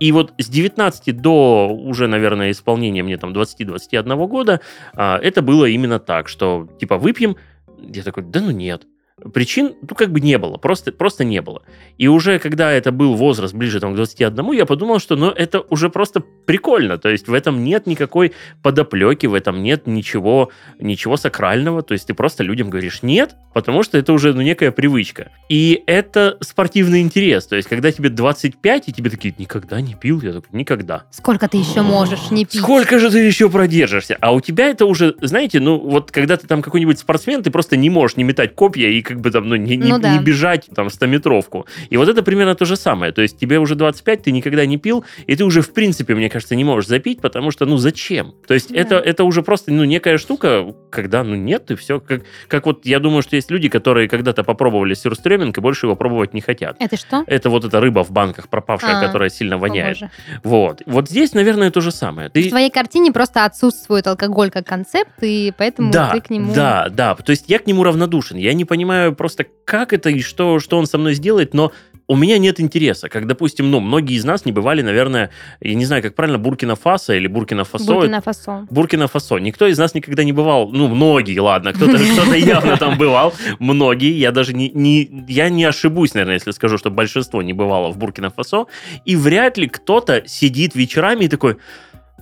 [0.00, 4.60] и вот с 19 до уже, наверное, исполнения мне там 20-21 года,
[4.94, 7.36] а, это было именно так, что типа выпьем,
[7.78, 8.86] я такой, да ну нет.
[9.32, 11.62] Причин, ну, как бы не было, просто, просто не было.
[11.98, 15.60] И уже когда это был возраст ближе там, к 21, я подумал, что ну, это
[15.60, 16.98] уже просто прикольно.
[16.98, 21.82] То есть в этом нет никакой подоплеки, в этом нет ничего, ничего сакрального.
[21.82, 25.30] То есть ты просто людям говоришь нет, потому что это уже ну, некая привычка.
[25.48, 27.46] И это спортивный интерес.
[27.46, 31.04] То есть когда тебе 25, и тебе такие, никогда не пил, я такой, никогда.
[31.10, 32.60] Сколько ты еще можешь не пить?
[32.60, 34.16] Сколько же ты еще продержишься?
[34.20, 37.76] А у тебя это уже, знаете, ну вот когда ты там какой-нибудь спортсмен, ты просто
[37.76, 40.16] не можешь не метать копья и как бы там, ну, не, не- Ну да.
[40.16, 41.66] не бежать там 100-метровку.
[41.90, 43.12] И вот это примерно то же самое.
[43.12, 46.28] То есть тебе уже 25, ты никогда не пил, и ты уже в принципе, мне
[46.30, 48.34] кажется, не можешь запить, потому что, ну, зачем?
[48.46, 48.78] То есть Да.
[48.80, 52.00] это, это уже просто, ну, некая штука, когда, ну, нет, и все.
[52.00, 55.96] Как, как вот я думаю, что есть люди, которые когда-то попробовали сюрстреминг и больше его
[55.96, 56.76] пробовать не хотят.
[56.78, 57.24] Это что?
[57.26, 59.98] Это вот эта рыба в банках пропавшая, А, которая сильно О, воняет.
[59.98, 60.10] боже.
[60.44, 60.82] Вот.
[60.86, 62.28] Вот здесь, наверное, то же самое.
[62.28, 62.48] В Ты...
[62.48, 66.52] твоей картине просто отсутствует алкоголь как концепт, и поэтому да, ты к нему...
[66.54, 67.14] да, да.
[67.14, 68.36] То есть я к нему равнодушен.
[68.36, 71.72] Я не понимаю просто, как это и что, что он со мной сделает, но
[72.08, 73.08] у меня нет интереса.
[73.08, 77.14] Как, допустим, ну, многие из нас не бывали, наверное, я не знаю, как правильно, Буркина-Фасо
[77.14, 77.86] или Буркина-Фасо.
[77.86, 78.66] Буркина-Фасо.
[78.70, 79.38] Буркина-Фасо.
[79.38, 80.68] Никто из нас никогда не бывал.
[80.68, 83.32] Ну, многие, ладно, кто-то кто явно там бывал.
[83.58, 84.12] Многие.
[84.12, 87.98] Я даже не, не, я не ошибусь, наверное, если скажу, что большинство не бывало в
[87.98, 88.66] Буркина-Фасо.
[89.04, 91.56] И вряд ли кто-то сидит вечерами и такой...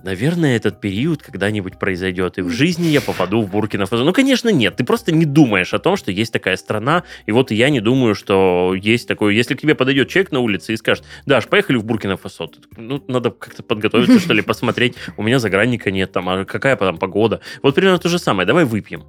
[0.02, 4.02] Наверное, этот период когда-нибудь произойдет, и в жизни я попаду в Буркина-Фасо.
[4.02, 4.76] Ну, конечно, нет.
[4.76, 7.80] Ты просто не думаешь о том, что есть такая страна, и вот и я не
[7.80, 9.34] думаю, что есть такое.
[9.34, 12.46] Если к тебе подойдет человек на улице и скажет, Даш, поехали в Буркина-Фасо.
[12.48, 14.94] Ты такой, Ну, надо как-то подготовиться, что ли, посмотреть.
[15.16, 17.40] У меня загранника нет, там, а какая там погода.
[17.62, 18.46] Вот примерно то же самое.
[18.46, 19.04] Давай выпьем.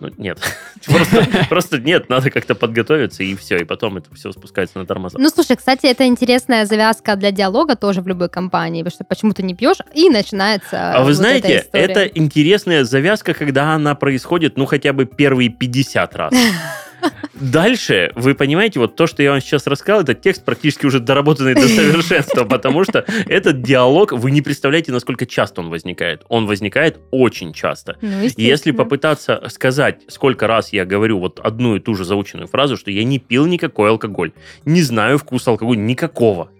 [0.00, 0.38] Ну, нет.
[0.86, 5.18] Просто, просто нет, надо как-то подготовиться, и все, и потом это все спускается на тормоза.
[5.18, 9.32] Ну, слушай, кстати, это интересная завязка для диалога тоже в любой компании, потому что почему
[9.34, 13.94] ты не пьешь, и начинается А вы вот знаете, эта это интересная завязка, когда она
[13.94, 16.34] происходит, ну, хотя бы первые 50 раз.
[17.34, 21.54] Дальше, вы понимаете, вот то, что я вам сейчас рассказал, это текст практически уже доработанный
[21.54, 26.22] до совершенства, потому что этот диалог, вы не представляете, насколько часто он возникает.
[26.28, 27.96] Он возникает очень часто.
[28.02, 32.76] Ну, Если попытаться сказать, сколько раз я говорю вот одну и ту же заученную фразу,
[32.76, 34.32] что я не пил никакой алкоголь,
[34.64, 36.50] не знаю вкуса алкоголя никакого,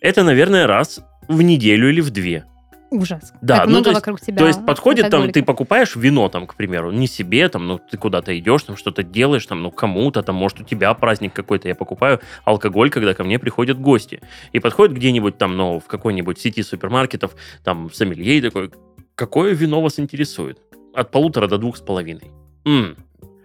[0.00, 2.44] это, наверное, раз в неделю или в две.
[2.90, 3.32] Ужас.
[3.40, 6.28] Да, Как ну, много то есть- вокруг тебя То есть подходит там, ты покупаешь вино
[6.28, 9.70] там, к примеру, не себе, там, ну, ты куда-то идешь, там, что-то делаешь, там, ну,
[9.72, 14.20] кому-то, там, может, у тебя праздник какой-то, я покупаю алкоголь, когда ко мне приходят гости.
[14.52, 18.70] И подходит где-нибудь там, ну, в какой-нибудь сети супермаркетов, там, сомелье и такой,
[19.16, 20.60] какое вино вас интересует?
[20.94, 22.30] От полутора до двух с половиной.
[22.64, 22.96] М,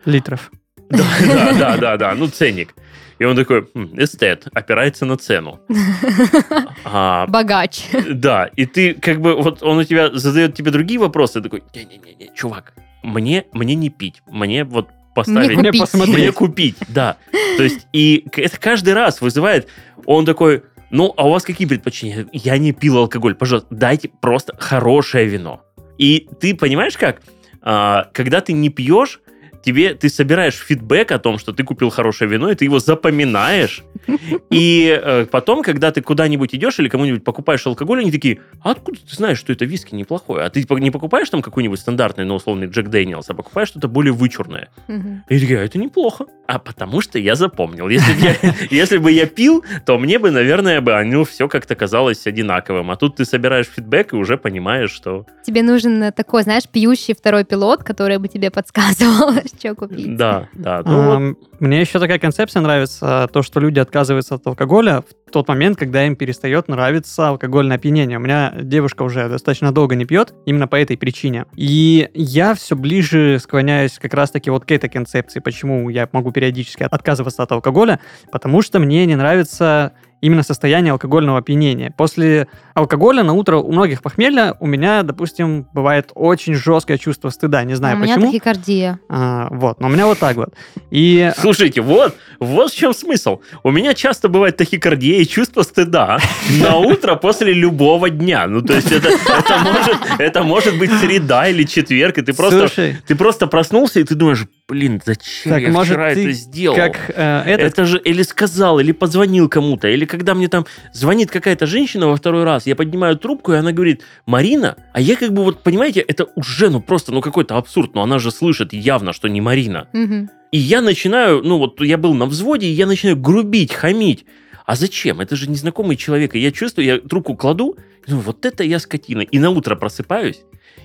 [0.05, 0.51] Литров.
[0.89, 2.75] да, да, да, да, да, ну, ценник.
[3.21, 5.59] И он такой, «М, эстет, опирается на цену.
[6.83, 7.83] А, Богач.
[8.09, 11.63] да, и ты как бы, вот он у тебя задает тебе другие вопросы, ты такой,
[11.75, 15.55] не-не-не, чувак, мне, мне не пить, мне вот поставить...
[15.55, 15.93] Мне купить.
[15.93, 17.17] Мне купить, да.
[17.57, 19.67] То есть, и это каждый раз вызывает,
[20.07, 22.25] он такой, ну, а у вас какие предпочтения?
[22.33, 25.61] Я не пил алкоголь, пожалуйста, дайте просто хорошее вино.
[25.99, 27.21] И ты понимаешь как?
[27.61, 29.21] А, когда ты не пьешь,
[29.61, 33.83] тебе ты собираешь фидбэк о том, что ты купил хорошее вино, и ты его запоминаешь.
[34.49, 38.99] И э, потом, когда ты куда-нибудь идешь или кому-нибудь покупаешь алкоголь, они такие, а откуда
[38.99, 40.45] ты знаешь, что это виски неплохое?
[40.45, 44.13] А ты не покупаешь там какой-нибудь стандартный, ну, условный Джек Дэниелс, а покупаешь что-то более
[44.13, 44.69] вычурное.
[44.87, 45.23] Мгм.
[45.29, 46.25] И я такие, а это неплохо.
[46.47, 47.87] А потому что я запомнил.
[47.87, 48.35] Если бы я,
[48.71, 52.91] если бы я пил, то мне бы, наверное, бы оно все как-то казалось одинаковым.
[52.91, 55.25] А тут ты собираешь фидбэк и уже понимаешь, что...
[55.45, 60.15] Тебе нужен э, такой, знаешь, пьющий второй пилот, который бы тебе подсказывал, что купить.
[60.15, 60.81] Да, да.
[60.85, 65.31] Ну, вот Ам, Мне еще такая концепция нравится, то, что люди отказываются от алкоголя в
[65.31, 68.17] тот момент, когда им перестает нравиться алкогольное опьянение.
[68.17, 71.45] У меня девушка уже достаточно долго не пьет, именно по этой причине.
[71.55, 76.83] И я все ближе склоняюсь как раз-таки вот к этой концепции, почему я могу периодически
[76.83, 77.99] отказываться от алкоголя,
[78.31, 81.93] потому что мне не нравится именно состояние алкогольного опьянения.
[81.97, 87.63] После алкоголя на утро у многих похмелья, у меня, допустим, бывает очень жесткое чувство стыда.
[87.63, 88.31] Не знаю У меня почему.
[88.31, 88.99] тахикардия.
[89.09, 90.53] А, вот, но у меня вот так вот.
[90.91, 93.41] И Слушайте, вот, вот в чем смысл.
[93.63, 96.19] У меня часто бывает тахикардия и чувство стыда
[96.61, 98.47] на утро после любого дня.
[98.47, 102.59] Ну, то есть это, это, может, это может быть среда или четверг, и ты просто,
[102.67, 106.31] слушай, ты просто проснулся, и ты думаешь, блин, зачем Так, я может, вчера ты это
[106.31, 106.75] сделал?
[106.75, 111.29] как э, этот, Это же или сказал, или позвонил кому-то, или когда мне там звонит
[111.31, 115.33] какая-то женщина во второй раз, я поднимаю трубку, и она говорит, Марина, а я как
[115.33, 119.13] бы вот, понимаете, это уже, ну просто, ну какой-то абсурд, но она же слышит явно,
[119.13, 119.87] что не Марина.
[119.93, 120.29] Мгм.
[120.51, 124.25] И я начинаю, ну вот я был на взводе, и я начинаю грубить, хамить.
[124.65, 125.19] А зачем?
[125.19, 126.35] Это же незнакомый человек.
[126.35, 129.21] И я чувствую, я трубку кладу, и думаю, вот это я скотина.
[129.21, 130.41] И на утро просыпаюсь,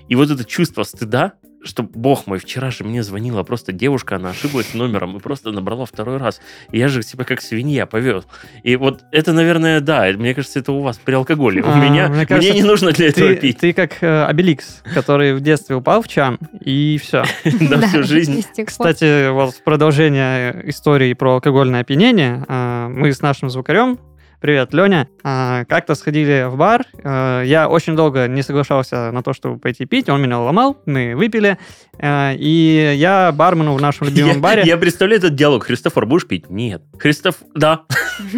[0.09, 1.33] и вот это чувство стыда,
[1.67, 5.85] что, бог мой, вчера же мне звонила просто девушка, она ошиблась номером и просто набрала
[5.85, 6.39] второй раз.
[6.71, 8.25] И я же себя как свинья повез.
[8.63, 11.61] И вот это, наверное, да, мне кажется, это у вас при алкоголе.
[11.61, 14.25] У А, меня, мне кажется, мне не нужно для этого ты, пить ты как э,
[14.25, 17.23] Обеликс, который в детстве упал в чан, и все.
[17.43, 18.43] на Да, всю жизнь.
[18.65, 23.99] Кстати, вот в продолжение истории про алкогольное опьянение, э, мы с нашим звукарем,
[24.39, 29.33] привет, Леня, э, как-то сходили в бар, э, я очень долго не соглашался на то,
[29.33, 31.57] чтобы пойти пить, он меня ломал, мы выпили,
[31.97, 34.63] э, и я бармену в нашем любимом Я, баре...
[34.65, 35.63] я представляю этот диалог.
[35.65, 36.49] Христофор, будешь пить?
[36.49, 36.81] Нет.
[36.99, 37.81] Христоф, да.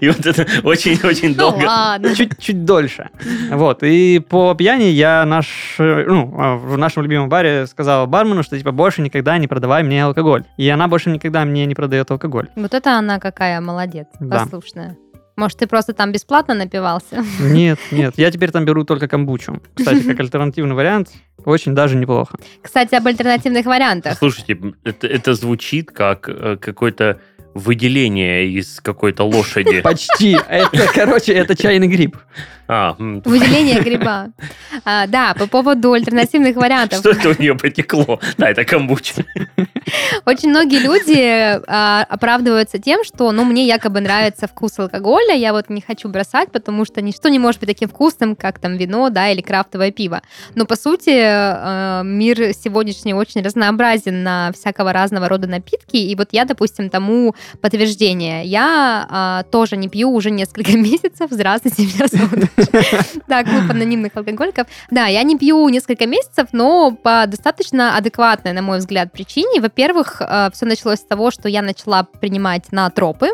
[0.00, 2.14] И вот это очень-очень Ну долго.
[2.14, 3.10] чуть-чуть дольше.
[3.50, 3.82] Вот.
[3.82, 8.72] И по пьяни я наш, ну, а, в нашем любимом баре сказал бармену, что типа
[8.72, 10.44] больше никогда не продавай мне алкоголь.
[10.56, 12.48] И она больше никогда мне не продает алкоголь.
[12.56, 14.46] Вот это она какая молодец, Да.
[14.72, 14.96] Послушная.
[15.34, 17.24] Может, ты просто там бесплатно напивался?
[17.40, 18.14] Нет, нет.
[18.18, 19.62] Я теперь там беру только камбучу.
[19.74, 21.08] Кстати, как альтернативный вариант,
[21.44, 22.36] очень даже неплохо.
[22.62, 24.18] Кстати, об альтернативных вариантах.
[24.18, 27.18] Слушайте, это, это звучит как э, какое-то
[27.54, 29.80] выделение из какой-то лошади.
[29.82, 30.36] Почти.
[30.48, 32.16] Это, короче, это чайный гриб.
[32.68, 34.32] А, Выделение гриба.
[34.84, 37.00] А, да, по поводу альтернативных вариантов.
[37.00, 38.20] что это у нее потекло?
[38.38, 39.24] Да, это камбуча.
[40.26, 45.70] Очень многие люди а, оправдываются тем, что, ну, мне якобы нравится вкус алкоголя, я вот
[45.70, 49.30] не хочу бросать, потому что ничто не может быть таким вкусным, как там вино, да,
[49.30, 50.22] или крафтовое пиво.
[50.54, 56.28] Но, по сути, э, мир сегодняшний очень разнообразен на всякого разного рода напитки, и вот
[56.32, 58.44] я, допустим, тому подтверждение.
[58.44, 62.50] Я а, тоже не пью уже несколько месяцев, здравствуйте, меня зовут
[63.28, 64.66] Да, клуб анонимных алкоголиков.
[64.90, 69.60] Да, я не пью несколько месяцев, но по достаточно адекватной, на мой взгляд, причине.
[69.72, 70.20] Во-первых,
[70.52, 73.28] все началось с того, что я начала принимать наотропы.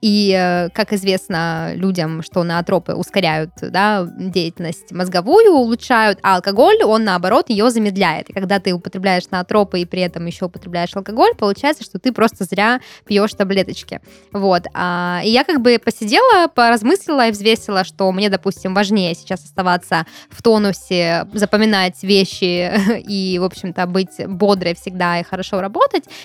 [0.00, 7.04] И, э, как известно людям, что наотропы ускоряют да, деятельность мозговую, улучшают, а алкоголь, он,
[7.04, 8.30] наоборот, ее замедляет.
[8.30, 12.44] И когда ты употребляешь наотропы и при этом еще употребляешь алкоголь, получается, что ты просто
[12.44, 14.00] зря пьешь таблеточки.
[14.32, 14.66] Вот.
[14.74, 20.06] А, и я как бы посидела, поразмыслила и взвесила, что мне, допустим, важнее сейчас оставаться
[20.30, 22.70] в тонусе, запоминать вещи
[23.08, 25.79] и, в общем-то, быть бодрой всегда и хорошо работать,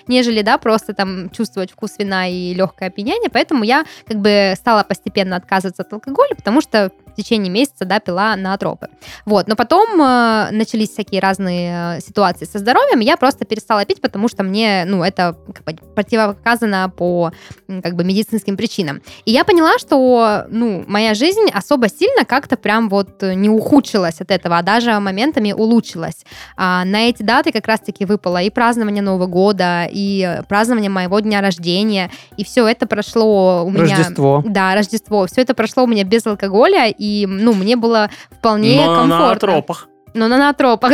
[0.07, 3.29] нежели, да, просто там чувствовать вкус вина и легкое опьянение.
[3.29, 7.99] Поэтому я как бы стала постепенно отказываться от алкоголя, потому что в течение месяца, да,
[7.99, 8.89] пила на тропы.
[9.25, 14.01] Вот, но потом э, начались всякие разные э, ситуации со здоровьем, я просто перестала пить,
[14.01, 17.31] потому что мне, ну, это как бы, противопоказано по
[17.81, 19.01] как бы медицинским причинам.
[19.23, 24.31] И я поняла, что, ну, моя жизнь особо сильно как-то прям вот не ухудшилась от
[24.31, 26.25] этого, а даже моментами улучшилась.
[26.57, 31.41] А на эти даты как раз-таки выпало и празднование Нового года, и празднование моего дня
[31.41, 33.95] рождения, и все это прошло у меня...
[33.95, 34.43] Рождество.
[34.45, 35.27] Да, Рождество.
[35.27, 39.27] Все это прошло у меня без алкоголя, и, ну, мне было вполне Но комфортно.
[39.27, 39.87] на тропах.
[40.13, 40.93] Ну, на натропах,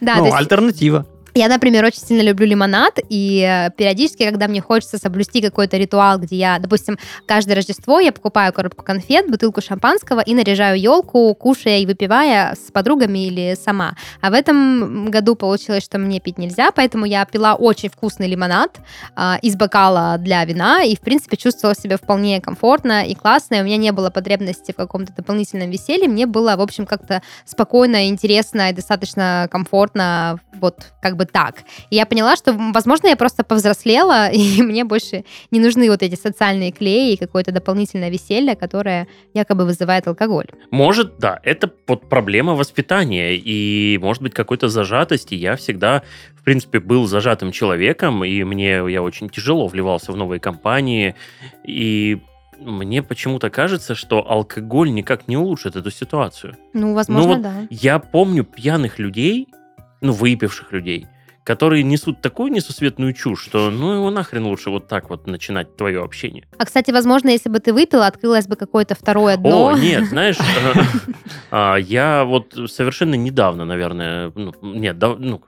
[0.00, 0.16] да.
[0.16, 1.06] Ну, есть альтернатива.
[1.36, 6.18] Я, например, очень сильно люблю лимонад, и э, периодически, когда мне хочется соблюсти какой-то ритуал,
[6.18, 11.78] где я, допустим, каждое Рождество я покупаю коробку конфет, бутылку шампанского и наряжаю елку, кушая
[11.78, 13.96] и выпивая с подругами или сама.
[14.22, 18.78] А в этом году получилось, что мне пить нельзя, поэтому я пила очень вкусный лимонад
[19.14, 23.60] а, из бокала для вина, и, в принципе, чувствовала себя вполне комфортно и классно, и
[23.60, 28.08] у меня не было потребности в каком-то дополнительном веселье, мне было, в общем, как-то спокойно,
[28.08, 31.56] интересно и достаточно комфортно, вот как бы так.
[31.90, 36.14] И я поняла, что, возможно, я просто повзрослела, и мне больше не нужны вот эти
[36.14, 40.46] социальные клеи и какое-то дополнительное веселье, которое якобы вызывает алкоголь.
[40.70, 45.34] Может, да, это вот проблема воспитания и, может быть, какой-то зажатости.
[45.34, 46.02] Я всегда,
[46.34, 51.14] в принципе, был зажатым человеком, и мне я очень тяжело вливался в новые компании,
[51.64, 52.20] и
[52.60, 56.56] мне почему-то кажется, что алкоголь никак не улучшит эту ситуацию.
[56.72, 57.66] Ну, возможно, вот да.
[57.70, 59.48] Я помню пьяных людей,
[60.00, 61.06] ну, выпивших людей,
[61.44, 66.02] которые несут такую несусветную чушь, что ну его нахрен лучше вот так вот начинать твое
[66.02, 66.44] общение.
[66.58, 69.68] А, кстати, возможно, если бы ты выпила, открылось бы какое-то второе дно.
[69.68, 70.38] О, нет, знаешь,
[71.50, 75.40] а, я вот совершенно недавно, наверное, ну, нет, ну,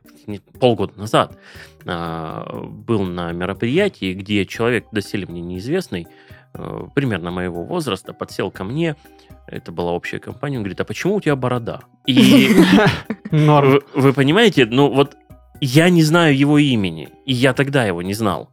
[0.61, 1.37] полгода назад
[1.85, 6.07] а, был на мероприятии, где человек, доселе мне неизвестный,
[6.94, 8.97] примерно моего возраста, подсел ко мне,
[9.47, 11.81] это была общая компания, он говорит, а почему у тебя борода?
[12.07, 12.51] И
[13.31, 15.16] вы, вы понимаете, ну вот
[15.61, 18.51] я не знаю его имени, и я тогда его не знал.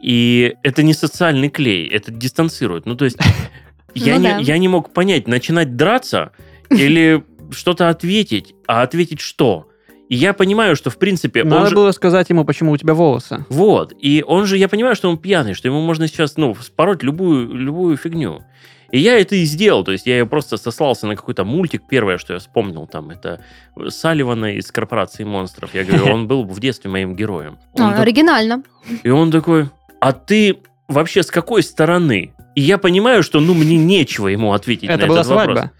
[0.00, 2.86] И это не социальный клей, это дистанцирует.
[2.86, 3.18] Ну, то есть
[3.94, 4.38] я, Ну не, да.
[4.38, 6.32] я не мог понять, начинать драться
[6.70, 9.68] или что-то ответить, а ответить что?
[10.12, 13.46] И я понимаю, что, в принципе, Надо же- было сказать ему, почему у тебя волосы.
[13.48, 13.94] Вот.
[13.98, 17.54] И он же, я понимаю, что он пьяный, что ему можно сейчас, ну, спороть любую,
[17.54, 18.42] любую фигню.
[18.90, 19.84] И я это и сделал.
[19.84, 21.84] То есть я просто сослался на какой-то мультик.
[21.88, 23.40] Первое, что я вспомнил там, это
[23.88, 25.74] Салливана из корпорации монстров.
[25.74, 27.56] Я говорю, он был в детстве моим героем.
[27.72, 28.62] Он А, так- оригинально.
[29.02, 32.34] И он такой, а ты вообще с какой стороны?
[32.54, 35.56] И я понимаю, что, ну, мне нечего ему ответить на Это была этот вопрос.
[35.58, 35.72] свадьба.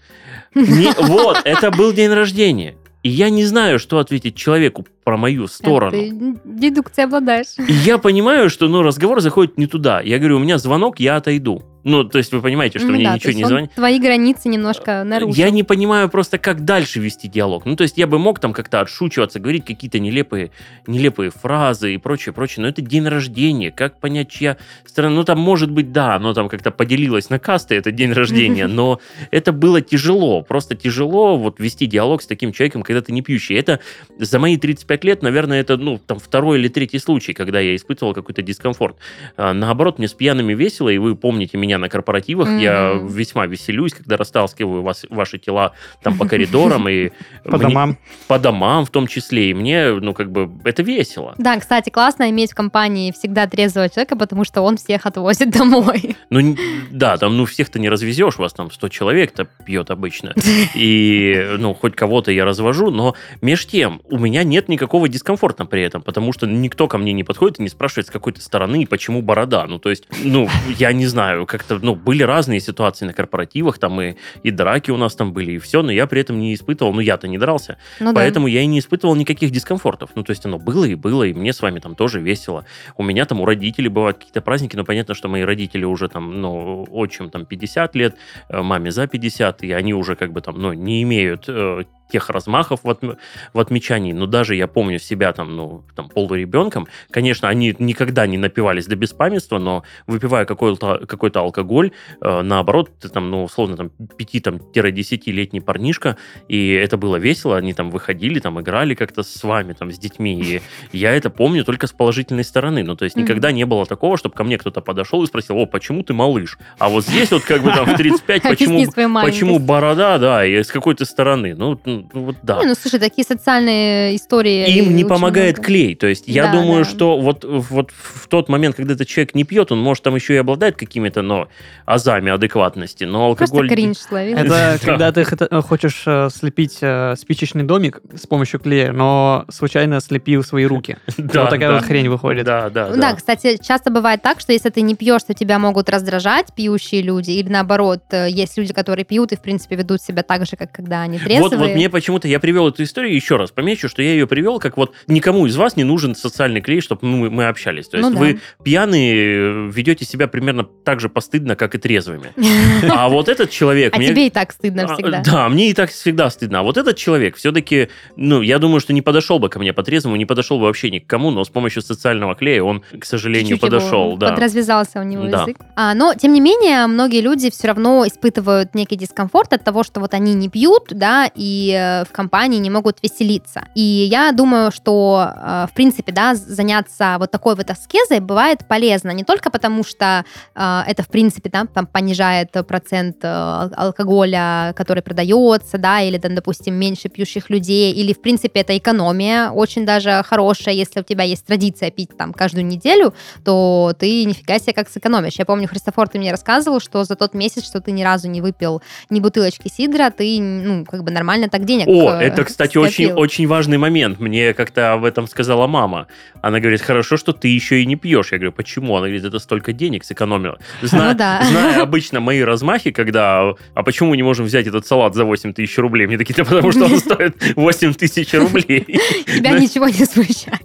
[0.55, 2.75] Не- вот, это был день рождения.
[3.03, 5.91] И я не знаю, что ответить человеку про мою сторону.
[5.91, 7.47] Ты дедукцией обладаешь.
[7.57, 9.99] И я понимаю, что ну, разговор заходит не туда.
[9.99, 11.61] Я говорю, у меня звонок, я отойду.
[11.83, 13.71] Ну, то есть вы понимаете, что Ну мне да, ничего не он звонит.
[13.73, 15.35] Твои границы немножко нарушил.
[15.35, 17.65] Я не понимаю просто, как дальше вести диалог.
[17.65, 20.51] Ну, то есть я бы мог там как-то отшучиваться, говорить какие-то нелепые,
[20.87, 22.63] нелепые фразы и прочее, прочее.
[22.63, 23.71] Но это день рождения.
[23.71, 25.15] Как понять, чья сторона?
[25.15, 28.99] Ну, там, может быть, да, оно там как-то поделилось на касты, это день рождения, но
[29.31, 30.41] это было тяжело.
[30.41, 33.57] Просто тяжело вот вести диалог с таким человеком, когда ты не пьющий.
[33.57, 33.79] Это
[34.17, 38.13] за мои 35 лет, наверное, это, ну, там, второй или третий случай, когда я испытывал
[38.13, 38.95] какой-то дискомфорт.
[39.35, 43.93] А, наоборот, мне с пьяными весело, и вы помните меня на корпоративах, я весьма веселюсь,
[43.93, 47.09] когда растаскиваю вас, ваши тела там по коридорам и
[47.43, 47.97] По мне- домам.
[48.27, 51.35] по домам в том числе, и мне, ну, как бы, это весело.
[51.37, 56.15] Да, кстати, классно иметь в компании всегда трезвого человека, потому что он всех отвозит домой.
[56.29, 56.55] Ну,
[56.91, 60.33] да, там, ну, всех-то не развезешь, вас там 100 человек-то пьет обычно,
[60.75, 65.81] и, ну, хоть кого-то я развожу, но меж тем, у меня нет никакого дискомфорта при
[65.83, 68.83] этом, потому что никто ко мне не подходит и не спрашивает, с какой то стороны
[68.83, 69.65] и почему борода.
[69.67, 73.77] Ну, то есть, ну, я не знаю, как как-то, ну, были разные ситуации на корпоративах,
[73.77, 76.53] там и, и драки у нас там были, и все, но я при этом не
[76.53, 78.15] испытывал, ну, я-то не дрался, Ну да.
[78.15, 80.11] поэтому я и не испытывал никаких дискомфортов.
[80.15, 82.65] Ну, то есть оно было и было, и мне с вами там тоже весело.
[82.97, 86.41] У меня там у родителей бывают какие-то праздники, но понятно, что мои родители уже там,
[86.41, 88.15] ну, отчим там 50 лет,
[88.49, 92.29] э, маме за 50, и они уже как бы там, ну, не имеют э, тех
[92.29, 93.17] размахов в, отм-
[93.53, 94.13] в отмечании.
[94.13, 96.87] Но даже я помню себя там, ну, там, полуребенком.
[97.09, 103.09] Конечно, они никогда не напивались до беспамятства, но выпивая какой-то какой алкоголь, э, наоборот, ты
[103.09, 108.93] там, ну, условно, там, 5-10-летний парнишка, и это было весело, они там выходили, там, играли
[108.93, 110.61] как-то с вами, там, с детьми, и
[110.91, 112.83] я это помню только с положительной стороны.
[112.83, 115.65] Ну, то есть никогда не было такого, чтобы ко мне кто-то подошел и спросил, о,
[115.65, 116.59] почему ты малыш?
[116.77, 118.85] А вот здесь вот как бы там в 35, почему,
[119.23, 121.55] почему борода, да, и с какой то стороны?
[121.55, 121.79] Ну,
[122.13, 122.59] ну, вот да.
[122.59, 124.67] Не, ну, слушай, такие социальные истории...
[124.77, 125.67] Им не помогает много.
[125.67, 125.95] клей.
[125.95, 126.89] То есть я Да, думаю, да.
[126.89, 130.33] что вот, вот в тот момент, когда этот человек не пьет, он может там еще
[130.33, 131.47] и обладает какими-то, но
[131.85, 133.69] азами адекватности, но Просто алкоголь...
[133.69, 134.37] кринж словил.
[134.37, 134.77] Это Да.
[134.83, 135.25] когда ты
[135.61, 140.97] хочешь э, слепить э, спичечный домик с помощью клея, но случайно слепил свои руки.
[141.17, 141.75] Да, вот такая да.
[141.75, 142.45] вот хрень выходит.
[142.45, 145.57] Да, да, Ну Да, кстати, часто бывает так, что если ты не пьешь, то тебя
[145.57, 150.01] могут раздражать пьющие люди, или наоборот, э, есть люди, которые пьют и, в принципе, ведут
[150.01, 151.41] себя так же, как когда они трезвые.
[151.41, 154.59] Вот, вот мне почему-то, я привел эту историю, еще раз помечу, что я ее привел,
[154.59, 157.87] как вот никому из вас не нужен социальный клей, чтобы мы, мы общались.
[157.87, 158.19] То есть Ну да.
[158.19, 162.33] вы пьяные, э, ведете себя примерно так же постыдно, как и трезвыми.
[162.89, 163.93] А вот этот человек...
[163.95, 165.21] А мне- тебе и так стыдно А, всегда.
[165.25, 166.59] Да, мне и так всегда стыдно.
[166.59, 170.15] А вот этот человек все-таки, ну, я думаю, что не подошел бы ко мне по-трезвому,
[170.15, 173.59] не подошел бы вообще ни к кому, но с помощью социального клея он, к сожалению,
[173.59, 174.17] подошел.
[174.17, 174.31] Да.
[174.31, 175.41] Подразвязался у него Да.
[175.41, 175.57] язык.
[175.75, 179.99] А, но, тем не менее, многие люди все равно испытывают некий дискомфорт от того, что
[179.99, 183.67] вот они не пьют, да, и в компании не могут веселиться.
[183.75, 189.11] И я думаю, что, э, в принципе, да, заняться вот такой вот аскезой бывает полезно.
[189.11, 194.73] Не только потому, что э, это, в принципе, да, там понижает процент э, ал- алкоголя,
[194.75, 199.85] который продается, да, или, там, допустим, меньше пьющих людей, или, в принципе, это экономия очень
[199.85, 203.13] даже хорошая, если у тебя есть традиция пить там каждую неделю,
[203.43, 205.35] то ты нифига себе как сэкономишь.
[205.37, 208.41] Я помню, Христофор, ты мне рассказывал, что за тот месяц, что ты ни разу не
[208.41, 212.77] выпил ни бутылочки сидра, ты, ну, как бы нормально так денег О, э, это, кстати,
[212.77, 213.19] очень, скопил.
[213.19, 214.19] очень важный момент.
[214.19, 216.07] Мне как-то об этом сказала мама.
[216.41, 218.31] Она говорит, хорошо, что ты еще и не пьешь.
[218.31, 218.95] Я говорю, почему?
[218.97, 220.57] Она говорит, это столько денег сэкономила.
[220.81, 221.41] Зна- Ну да.
[221.49, 225.53] Зная обычно мои размахи, когда, а почему мы не можем взять этот салат за 8
[225.53, 226.07] тысяч рублей?
[226.07, 228.81] Мне такие, да потому что он стоит 8 тысяч рублей.
[229.25, 230.61] Тебя ничего не смущает.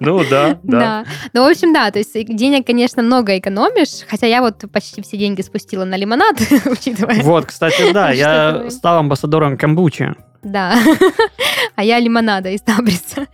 [0.00, 1.04] Ну да, да.
[1.32, 5.16] Ну, в общем, да, то есть денег, конечно, много экономишь, хотя я вот почти все
[5.16, 6.36] деньги спустила на лимонад,
[6.66, 7.22] учитывая.
[7.22, 10.14] Вот, кстати, да, я стал амбассадором камбучи.
[10.42, 10.76] Да.
[11.76, 13.26] А я лимонада из Табрица.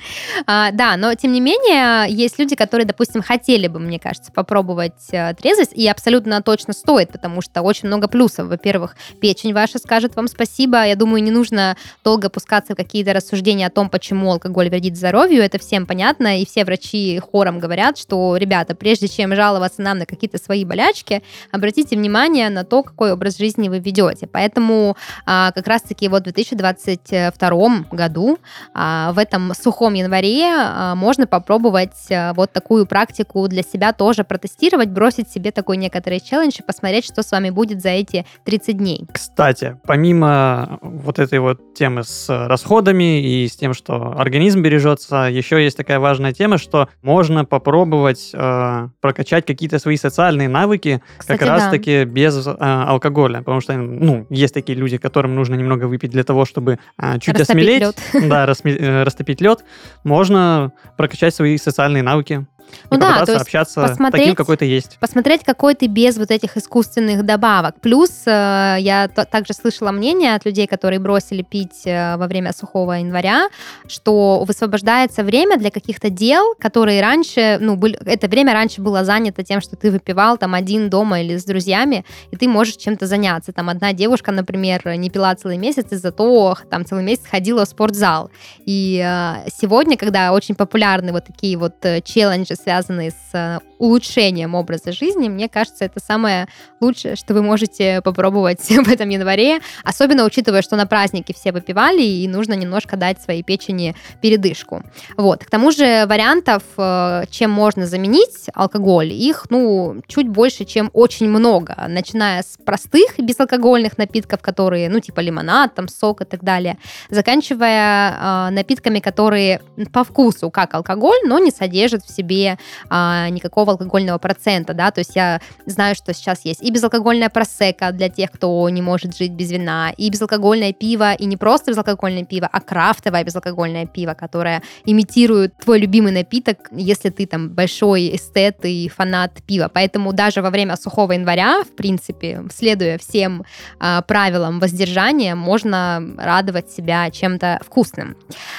[0.46, 5.08] А, да, но тем не менее, есть люди, которые, допустим, хотели бы, мне кажется, попробовать
[5.12, 8.48] э, трезвость, и абсолютно точно стоит, потому что очень много плюсов.
[8.48, 10.84] Во-первых, печень ваша скажет вам спасибо.
[10.84, 15.42] Я думаю, не нужно долго опускаться в какие-то рассуждения о том, почему алкоголь вредит здоровью.
[15.42, 20.06] Это всем понятно, и все врачи хором говорят, что, ребята, прежде чем жаловаться нам на
[20.06, 21.22] какие-то свои болячки,
[21.52, 24.26] обратите внимание на то, какой образ жизни вы ведете.
[24.26, 28.31] Поэтому а, как раз-таки вот в 2022 году,
[28.74, 34.24] а, в этом сухом январе, а, можно попробовать а, вот такую практику для себя тоже
[34.24, 38.76] протестировать, бросить себе такой некоторый челлендж и посмотреть, что с вами будет за эти 30
[38.76, 39.06] дней.
[39.12, 45.62] Кстати, помимо вот этой вот темы с расходами и с тем, что организм бережется, еще
[45.62, 51.48] есть такая важная тема, что можно попробовать э, прокачать какие-то свои социальные навыки Кстати, как
[51.48, 51.54] да.
[51.54, 56.24] раз-таки без э, алкоголя, потому что, ну, есть такие люди, которым нужно немного выпить для
[56.24, 57.96] того, чтобы э, чуть Растопить осмелеть, лёд.
[58.28, 59.64] да, э, растопить лед,
[60.04, 62.46] можно прокачать свои социальные навыки.
[62.90, 64.98] Ну и да, попытаться то есть общаться посмотреть- таким, какой ты есть.
[64.98, 67.80] посмотреть, какой ты без вот этих искусственных добавок.
[67.80, 72.52] Плюс э, я т- также слышала мнение от людей, которые бросили пить э, во время
[72.52, 73.48] сухого января,
[73.86, 79.42] что высвобождается время для каких-то дел, которые раньше, ну, были, это время раньше было занято
[79.42, 83.52] тем, что ты выпивал там один дома или с друзьями, и ты можешь чем-то заняться.
[83.52, 87.68] Там одна девушка, например, не пила целый месяц, и зато там целый месяц ходила в
[87.68, 88.30] спортзал.
[88.64, 94.54] И э, сегодня, когда очень популярны вот такие вот э, челленджи, связанные с э, улучшением
[94.54, 96.46] образа жизни, мне кажется, это самое
[96.80, 102.02] лучшее, что вы можете попробовать в этом январе, особенно учитывая, что на праздники все выпивали,
[102.02, 104.84] и нужно немножко дать своей печени передышку.
[105.16, 105.44] Вот.
[105.44, 111.28] К тому же вариантов, э, чем можно заменить алкоголь, их, ну, чуть больше, чем очень
[111.28, 116.78] много, начиная с простых безалкогольных напитков, которые, ну, типа лимонад, там, сок и так далее,
[117.10, 119.60] заканчивая э, напитками, которые
[119.92, 122.58] по вкусу как алкоголь, но не содержат в себе
[122.88, 127.92] никакого никакого алкогольного процента, да, то есть я знаю, что сейчас есть и безалкогольная просека
[127.92, 132.24] для тех, кто не может жить без вина, и безалкогольное пиво, и не просто безалкогольное
[132.24, 138.64] пиво, а крафтовое безалкогольное пиво, которое имитирует твой любимый напиток, если ты там большой эстет
[138.64, 139.70] и фанат пива.
[139.72, 143.44] Поэтому даже во время сухого января, в принципе, следуя всем
[143.78, 148.16] а, правилам воздержания, можно радовать себя чем-то вкусным.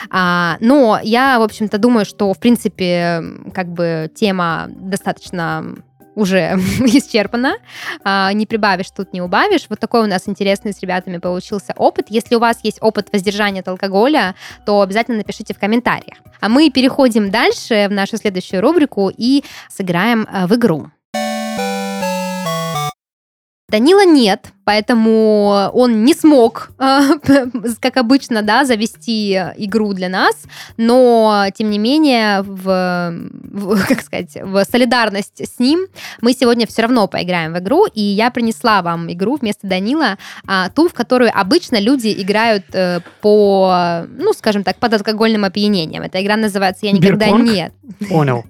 [0.09, 3.22] А, но я, в общем-то, думаю, что, в принципе,
[3.53, 5.03] как бы тема достаточно
[6.16, 6.38] уже
[6.80, 7.56] исчерпана,
[8.34, 9.66] не прибавишь, тут не убавишь.
[9.70, 12.08] Вот такой у нас интересный с ребятами получился опыт.
[12.10, 14.36] Если у вас есть опыт воздержания от алкоголя,
[14.66, 16.18] то обязательно напишите в комментариях.
[16.39, 20.91] А мы переходим дальше в нашу следующую рубрику и сыграем э, в игру.
[23.70, 27.01] Данила нет, поэтому он не смог, э,
[27.80, 30.36] как обычно, да, завести игру для нас,
[30.78, 33.14] но, тем не менее, в,
[33.51, 35.88] в, как сказать, в солидарность с ним
[36.22, 40.70] мы сегодня все равно поиграем в игру, и я принесла вам игру вместо Данила, а,
[40.70, 46.03] ту, в которую обычно люди играют э, по, ну, скажем так, под алкогольным опьянением.
[46.03, 47.49] Эта игра называется «Я никогда Бирпонг?
[47.49, 47.74] нет».
[48.09, 48.43] Понял.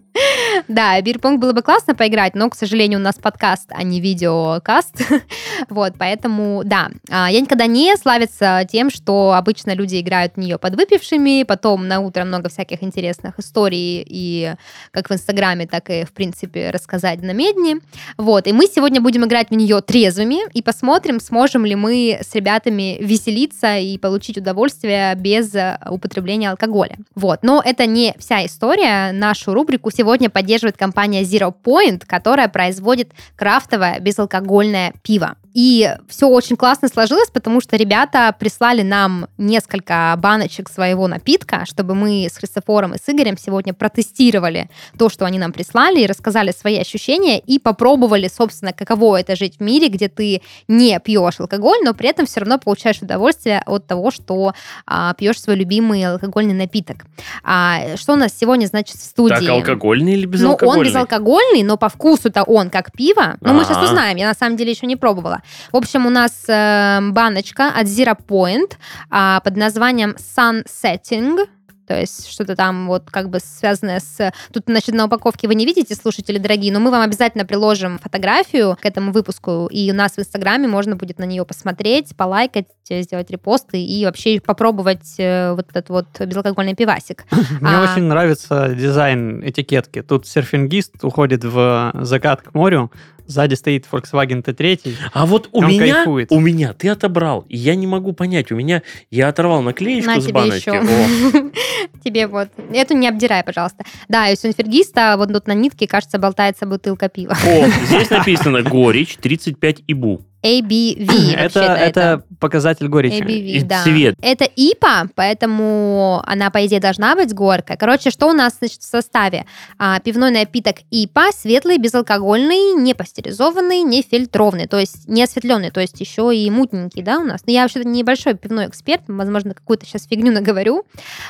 [0.67, 5.01] Да, бирпонг было бы классно поиграть, но, к сожалению, у нас подкаст, а не видеокаст.
[5.69, 6.89] вот, поэтому, да.
[7.09, 11.99] А, Я никогда не славится тем, что обычно люди играют в нее подвыпившими, потом на
[11.99, 14.55] утро много всяких интересных историй, и
[14.91, 17.77] как в Инстаграме, так и, в принципе, рассказать на медне.
[18.17, 22.33] Вот, и мы сегодня будем играть в нее трезвыми и посмотрим, сможем ли мы с
[22.35, 26.97] ребятами веселиться и получить удовольствие без э, употребления алкоголя.
[27.15, 29.11] Вот, но это не вся история.
[29.11, 35.35] Нашу рубрику сегодня поддерживает компания Zero Point, которая производит крафтовое безалкогольное пиво.
[35.53, 41.93] И все очень классно сложилось, потому что ребята прислали нам несколько баночек своего напитка, чтобы
[41.93, 46.51] мы с Христофором и с Игорем сегодня протестировали то, что они нам прислали, и рассказали
[46.51, 51.79] свои ощущения, и попробовали, собственно, каково это жить в мире, где ты не пьешь алкоголь,
[51.83, 54.53] но при этом все равно получаешь удовольствие от того, что
[54.87, 57.05] а, пьешь свой любимый алкогольный напиток.
[57.43, 59.35] А, что у нас сегодня, значит, в студии?
[59.35, 60.79] Так, алкогольный или Ну, безалкогольный?
[60.79, 63.37] он безалкогольный, но по вку-то он как пиво.
[63.41, 65.41] Но мы сейчас узнаем, я на самом деле еще не пробовала.
[65.71, 68.73] В общем, у нас э, баночка от Zero Point
[69.09, 71.47] а, под названием Sunsetting.
[71.87, 74.31] То есть что-то там вот как бы связанное с...
[74.51, 78.77] Тут, значит, на упаковке вы не видите, слушатели дорогие, но мы вам обязательно приложим фотографию
[78.81, 83.31] к этому выпуску, и у нас в Инстаграме можно будет на нее посмотреть, полайкать, сделать
[83.31, 87.25] репосты и вообще попробовать э, вот этот вот безалкогольный пивасик.
[87.31, 87.91] Мне А.
[87.91, 90.01] очень нравится дизайн этикетки.
[90.01, 92.91] Тут серфингист уходит в закат к морю,
[93.25, 94.95] сзади стоит Volkswagen T3.
[95.13, 96.31] А вот у меня, кайфует.
[96.31, 100.21] у меня, ты отобрал, и я не могу понять, у меня, я оторвал наклеечку На
[100.21, 100.69] с тебе баночки.
[100.69, 101.51] еще.
[102.03, 102.49] Тебе вот.
[102.73, 103.83] Эту не обдирай, пожалуйста.
[104.09, 107.33] Да, и у синфергиста вот тут на нитке, кажется, болтается бутылка пива.
[107.45, 110.25] О, здесь написано горечь 35 ибу.
[110.43, 111.33] ABV.
[111.33, 113.21] Это, вообще-то это показатель горечи.
[113.21, 113.83] ABV, И да.
[113.83, 114.15] цвет.
[114.21, 117.77] Это ИПА, поэтому она, по идее, должна быть горькой.
[117.77, 119.45] Короче, что у нас значит, в составе?
[119.77, 125.79] А, пивной напиток ИПА, светлый, безалкогольный, не пастеризованный, не фильтрованный, то есть не осветленный, то
[125.79, 127.43] есть еще и мутненький, да, у нас.
[127.45, 130.85] Но я вообще-то небольшой пивной эксперт, возможно, какую-то сейчас фигню наговорю.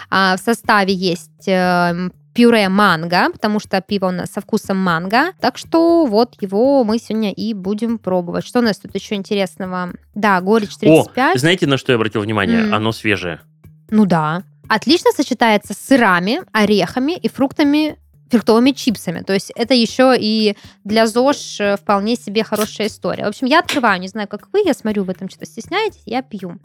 [0.10, 5.34] А, в составе есть э, пюре манго, потому что пиво у нас со вкусом манго.
[5.40, 8.46] Так что вот его мы сегодня и будем пробовать.
[8.46, 9.94] Что у нас тут еще интересного?
[10.16, 11.40] Да, горечь О, 35.
[11.40, 12.62] знаете, на что я обратил внимание?
[12.62, 12.74] М.
[12.74, 13.42] Оно свежее.
[13.90, 14.44] Ну да.
[14.68, 17.98] Отлично сочетается с сырами, орехами и фруктами
[18.30, 19.22] фруктовыми чипсами.
[19.22, 23.26] То есть это еще и для ЗОЖ э, вполне себе хорошая история.
[23.26, 26.24] В общем, я открываю, не знаю, как вы, я смотрю, вы этом что-то стесняетесь, я
[26.24, 26.60] пью.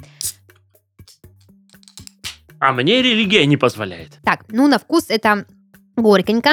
[2.59, 4.19] А мне религия не позволяет.
[4.25, 5.45] Так, ну на вкус это
[6.03, 6.51] горьконько,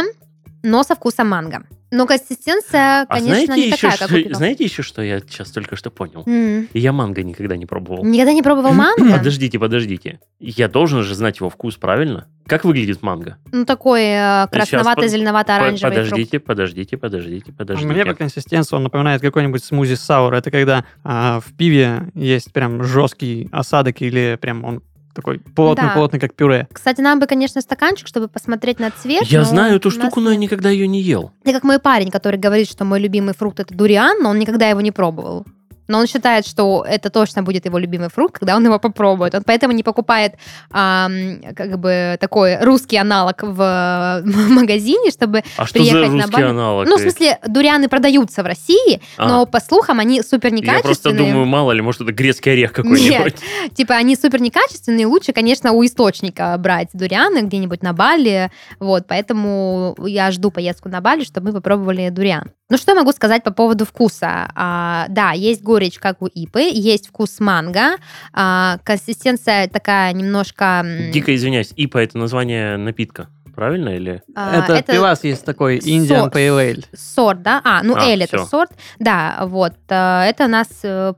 [0.64, 1.64] но со вкусом манго.
[1.91, 4.36] Но консистенция, А конечно, знаете не еще, такая, как у что, пива.
[4.36, 6.24] знаете еще, что я сейчас только что понял?
[6.26, 6.68] М.
[6.74, 8.04] Я манго никогда не пробовал.
[8.04, 9.18] Никогда не пробовал манго?
[9.18, 10.20] Подождите, подождите.
[10.39, 12.28] Я должен же знать его вкус, правильно?
[12.48, 13.38] Как выглядит манго?
[13.52, 16.06] Ну, такой э, под- красновато-зеленовато-оранжевый фрукт.
[16.10, 17.88] Подождите, подождите, подождите, подождите.
[17.88, 20.34] Мне по консистенции он напоминает какой-нибудь смузи саур.
[20.34, 24.82] Это когда а, в пиве есть прям жесткий осадок или прям он
[25.16, 26.68] такой плотный-плотный, как пюре.
[26.72, 29.24] Кстати, нам бы, конечно, стаканчик, чтобы посмотреть на цвет.
[29.24, 31.32] Я знаю эту штуку, но я никогда ее не ел.
[31.43, 34.68] Это как мой парень, который говорит, что мой любимый фрукт это дуриан, но он никогда
[34.68, 35.45] его не пробовал.
[35.88, 39.36] Но он считает, что это точно будет его любимый фрукт, когда он его попробует.
[39.36, 40.34] Он поэтому не покупает
[40.72, 46.32] ам, как бы такой русский аналог в магазине, чтобы А что за приехать на русский
[46.32, 46.46] Бали.
[46.46, 46.88] аналог?
[46.88, 49.28] Ну, в смысле, дурианы продаются в России, А.
[49.28, 51.32] но по слухам они супер Я просто некачественные.
[51.32, 53.36] думаю, мало ли, может, это грецкий орех какой-нибудь.
[53.76, 58.52] Типа они супер некачественные, лучше, конечно, у источника брать дурианы где-нибудь на Бали.
[58.80, 62.52] Вот, поэтому я жду поездку на Бали, чтобы мы попробовали дуриан.
[62.70, 64.49] Ну, что я могу сказать по поводу вкуса?
[64.55, 67.97] А, да, есть горечь, как у ипы, есть вкус манго,
[68.34, 70.84] а, консистенция такая немножко...
[71.13, 74.24] Дико извиняюсь, ипа это название напитка, правильно или?
[74.36, 76.86] а, это, пивас есть такой Indian со- Pale Ale.
[76.97, 77.61] Сорт, да?
[77.63, 78.45] А, ну, А, эль это всё.
[78.47, 78.72] сорт.
[78.97, 79.74] Да, вот.
[79.89, 81.13] э, Это у нас э,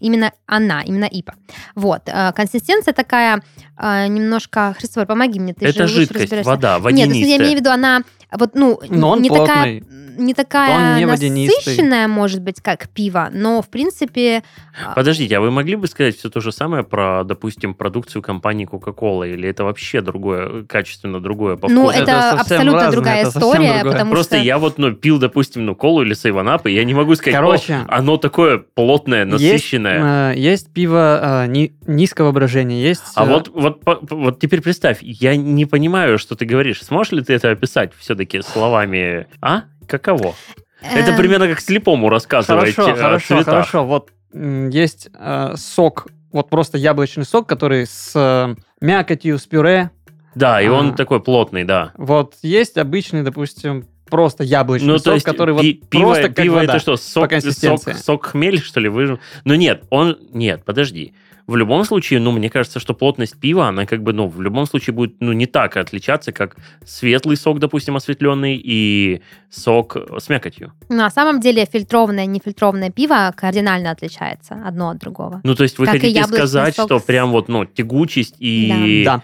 [0.00, 1.36] именно она, именно ипа.
[1.74, 2.02] Вот.
[2.04, 3.40] э, Консистенция такая
[3.78, 4.74] э, немножко...
[4.78, 7.36] Христофор, помоги мне, ты же это лучше жидкость, вода, Нет, то есть я водянистая.
[7.38, 8.02] имею в виду, она
[8.32, 9.82] вот, ну, Но он не такая,
[10.18, 11.56] не такая Он не водянистый.
[11.58, 14.42] насыщенная, может быть, как пиво, но, в принципе...
[14.84, 18.66] а, Подождите, а вы могли бы сказать все то же самое про, допустим, продукцию компании
[18.70, 19.30] Coca-Cola?
[19.32, 21.98] Или это вообще другое, качественно другое по Ну, вкусу?
[22.02, 23.92] это, Это совсем абсолютно разное, другая это история, другое.
[23.92, 24.44] потому Просто что...
[24.44, 27.74] я вот, ну, пил, допустим, ну, колу или сейванап, и я не могу сказать, Короче,
[27.74, 30.32] «О, оно такое плотное, насыщенное.
[30.34, 33.02] Есть, э, есть пиво э, ни- низкого брожения, есть...
[33.14, 36.82] А э, вот, вот, по- вот теперь представь, я не понимаю, что ты говоришь.
[36.82, 39.62] Сможешь ли ты это описать все-таки словами «а»?
[39.88, 40.34] Каково?
[40.82, 43.84] Это э, примерно как слепому рассказывать Хорошо, о хорошо, хорошо.
[43.84, 49.90] Вот есть э, сок, вот просто яблочный сок, который с э, мякотью, с пюре.
[50.34, 50.92] Да, и он А.
[50.92, 51.92] такой плотный, да.
[51.96, 56.28] Вот есть обычный, допустим, просто яблочный Ну, сок, то есть который вот пи- пиво, просто
[56.28, 56.74] как пиво вода.
[56.74, 57.92] это что, сок, консистенции.
[57.92, 59.18] сок, сок хмель, что ли, выжим?
[59.44, 60.18] Ну нет, он...
[60.32, 61.14] Нет, подожди.
[61.46, 64.66] В любом случае, ну, мне кажется, что плотность пива, она как бы, ну, в любом
[64.66, 70.72] случае будет, ну, не так отличаться, как светлый сок, допустим, осветленный, и сок с мякотью.
[70.88, 75.40] На самом деле фильтрованное и нефильтрованное пиво кардинально отличается одно от другого.
[75.44, 79.02] Ну, то есть вы Как хотите сказать, сок что с- прям вот, ну, тягучесть и...
[79.04, 79.22] Да.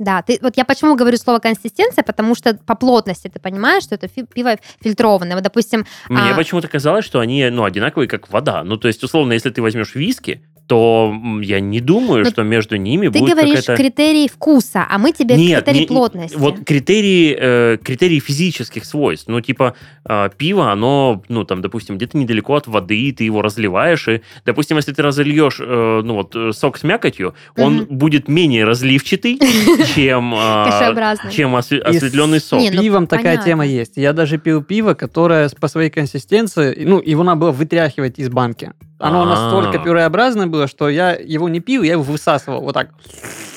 [0.00, 3.96] Да, ты, вот я почему говорю слово консистенция, потому что по плотности ты понимаешь, что
[3.96, 5.34] это фи- пиво фильтрованное.
[5.34, 8.64] Вот, допустим, Мне А- почему-то казалось, что они, ну, одинаковые, как вода.
[8.64, 10.40] Ну, то есть, условно, если ты возьмешь виски,
[10.70, 11.12] то
[11.42, 13.76] я не думаю, Но что между ними ты будет говоришь какая-то...
[13.82, 16.36] критерий вкуса, а мы тебе Нет, критерий не- плотности.
[16.36, 19.26] Вот критерии, э, критерии физических свойств.
[19.26, 19.74] Ну, типа,
[20.08, 24.76] э, пиво, оно, ну, там, допустим, где-то недалеко от воды, ты его разливаешь, и, допустим,
[24.76, 27.86] если ты разольешь, э, ну, вот, э, сок с мякотью, он Мгм.
[27.98, 29.40] будет менее разливчатый,
[29.96, 30.36] чем, э,
[30.70, 31.32] Кашеобразный.
[31.32, 32.60] чем осве- И с осветленный сок.
[32.60, 33.94] Не, ну, Пивом такая тема есть.
[33.96, 38.28] Я даже пил пиво, которое с- по своей консистенции, ну, его надо было вытряхивать из
[38.28, 38.70] банки.
[39.00, 42.90] Оно настолько пюреобразное было, что я его не пил, я его высасывал вот так.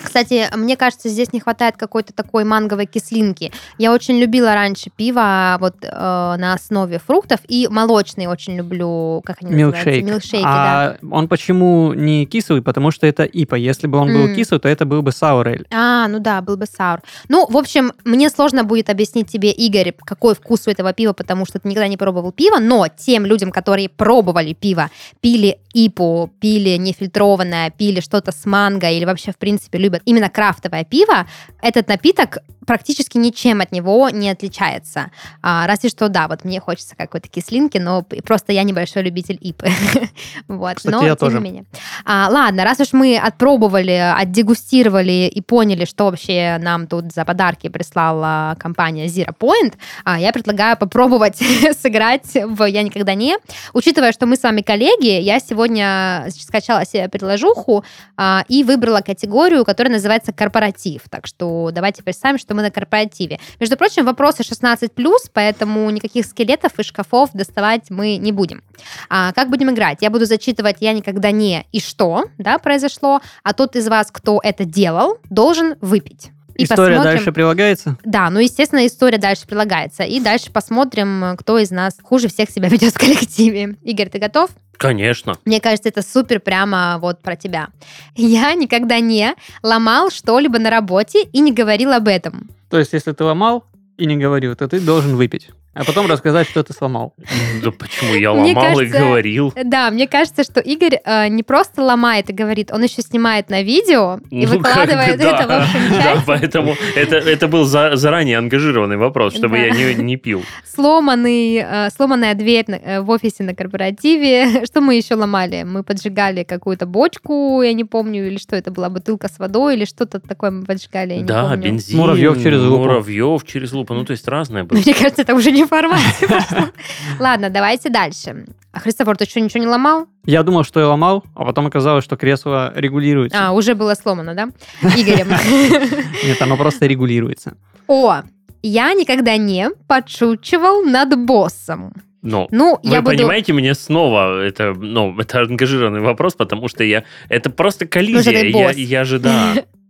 [0.04, 3.52] Кстати, мне кажется, здесь не хватает какой-то такой манговой кислинки.
[3.78, 9.38] Я очень любила раньше пиво вот э, на основе фруктов и молочный очень люблю, как
[9.42, 9.90] они называются?
[9.90, 10.06] Милкшейк.
[10.06, 10.98] Милкшейки, да.
[11.02, 12.62] а он почему не кислый?
[12.62, 13.56] Потому что это ипа.
[13.56, 14.36] Если бы он был М.
[14.36, 15.66] кислый, то это был бы саурель.
[15.72, 17.02] А, ну да, был бы саур.
[17.30, 21.46] Ну, в общем, мне сложно будет объяснить тебе, Игорь, какой вкус у этого пива, потому
[21.46, 24.90] что ты никогда не пробовал пиво, но тем людям, которые пробовали пиво,
[25.22, 30.84] пили ипу, пили нефильтрованное, пили что-то с манго или вообще, в принципе, любят именно крафтовое
[30.84, 31.28] пиво,
[31.62, 35.12] этот напиток практически ничем от него не отличается.
[35.42, 39.70] А, разве что, да, вот мне хочется какой-то кислинки, но просто я небольшой любитель ипы.
[40.48, 41.38] вот, Кстати, но я тем тоже.
[41.38, 41.66] не менее.
[42.06, 47.70] А, ладно, раз уж мы отпробовали, отдегустировали и поняли, что вообще нам тут за подарки
[47.70, 49.74] прислала компания Zero Point,
[50.04, 51.38] а, я предлагаю попробовать
[51.82, 53.38] сыграть в «Я никогда не».
[53.74, 57.84] Учитывая, что мы с вами коллеги, я сегодня скачала себе предложуху
[58.18, 61.02] а, и выбрала категорию, которая называется «Корпоратив».
[61.10, 63.40] Так что давайте представим, что мы на корпоративе.
[63.60, 64.90] Между прочим, вопросы 16+,
[65.34, 68.64] поэтому никаких скелетов и шкафов доставать мы не будем.
[69.10, 70.00] А, как будем играть?
[70.02, 74.40] Я буду зачитывать «Я никогда не» и что да, произошло, а тот из вас, кто
[74.44, 76.32] это делал, должен выпить.
[76.56, 77.98] И История посмотрим- дальше прилагается.
[78.04, 80.04] Да, ну, естественно, история дальше прилагается.
[80.04, 83.76] И дальше посмотрим, кто из нас хуже всех себя ведет в коллективе.
[83.82, 84.52] Игорь, ты готов?
[84.78, 85.36] Конечно.
[85.46, 87.70] Мне кажется, это супер прямо вот про тебя.
[88.16, 92.50] Я никогда не ломал что-либо на работе и не говорил об этом.
[92.70, 93.66] То есть, если ты ломал
[93.98, 95.50] и не говорил, то ты должен выпить.
[95.76, 97.16] А потом рассказать, что ты сломал.
[97.64, 99.54] Да почему я Мне ломал и кажется, говорил?
[99.64, 103.64] Да, мне кажется, что Игорь э, не просто ломает и говорит, он еще снимает на
[103.64, 105.36] видео и Ну, как бы выкладывает да.
[105.40, 106.22] это в общем Да, чате.
[106.28, 109.64] поэтому это, это был за- заранее ангажированный вопрос, чтобы Да.
[109.64, 110.44] я не, не пил.
[110.88, 114.66] Сломанный, э, сломанная дверь на- э, в офисе на корпоративе.
[114.66, 115.64] Что мы еще ломали?
[115.64, 119.86] Мы поджигали какую-то бочку, я не помню, или что это была, бутылка с водой, или
[119.86, 121.64] что-то такое мы поджигали, я не Да, помню.
[121.64, 121.98] бензин.
[122.00, 122.84] Муравьев через лупу.
[122.84, 123.94] Муравьев через лупу.
[123.94, 124.78] Ну, то есть разное было.
[124.78, 126.28] Мне кажется, это уже не не формате.
[127.20, 128.46] Ладно, давайте дальше.
[128.72, 130.08] А Христофор, ты что, ничего не ломал?
[130.26, 133.38] Я думал, что я ломал, а потом оказалось, что кресло регулируется.
[133.48, 134.50] А, уже было сломано, да?
[134.82, 135.28] Игорем.
[136.24, 137.56] Нет, оно просто регулируется.
[137.88, 138.22] О,
[138.64, 141.94] я никогда не подшучивал над боссом.
[142.24, 143.18] Но Ну, вы я буду...
[143.18, 148.32] понимаете, мне снова это, ну, это ангажированный вопрос, потому что я, это просто коллизия.
[148.42, 149.56] ты Я, я же, да.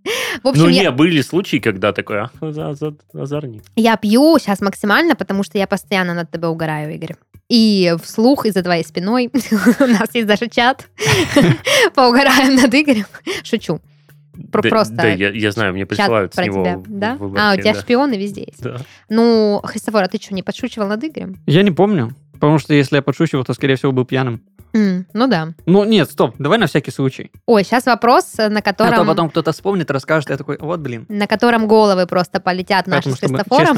[0.43, 3.63] В общем, ну, я- не, были случаи, когда такой, а, за- за- озорник.
[3.75, 7.15] Я пью сейчас максимально, потому что я постоянно над тобой угораю, Игорь.
[7.49, 9.29] И вслух и за твоей спиной.
[9.79, 10.87] У нас есть даже чат.
[11.95, 13.05] Поугараем над Игорем.
[13.43, 13.79] Шучу.
[14.51, 16.81] Про- Да- Просто Да, я, я знаю, мне присылают с про него тебя.
[16.87, 17.15] Да?
[17.19, 17.79] в А, у тебя да.
[17.79, 18.63] шпионы везде есть.
[18.63, 18.77] Да.
[19.09, 21.35] Ну, Христофор, а ты что, не подшучивал над Игорем?
[21.45, 24.41] Я не помню, потому что если я подшучивал, то, скорее всего, был пьяным.
[24.73, 25.49] М, Ну да.
[25.65, 27.31] Ну, нет, стоп, давай на всякий случай.
[27.45, 29.07] Ой, сейчас вопрос, на А то котором...
[29.07, 31.05] потом кто-то вспомнит, расскажет, я такой, вот, блин.
[31.09, 33.77] на котором головы просто полетят наши Поэтому, с чтобы Христофором.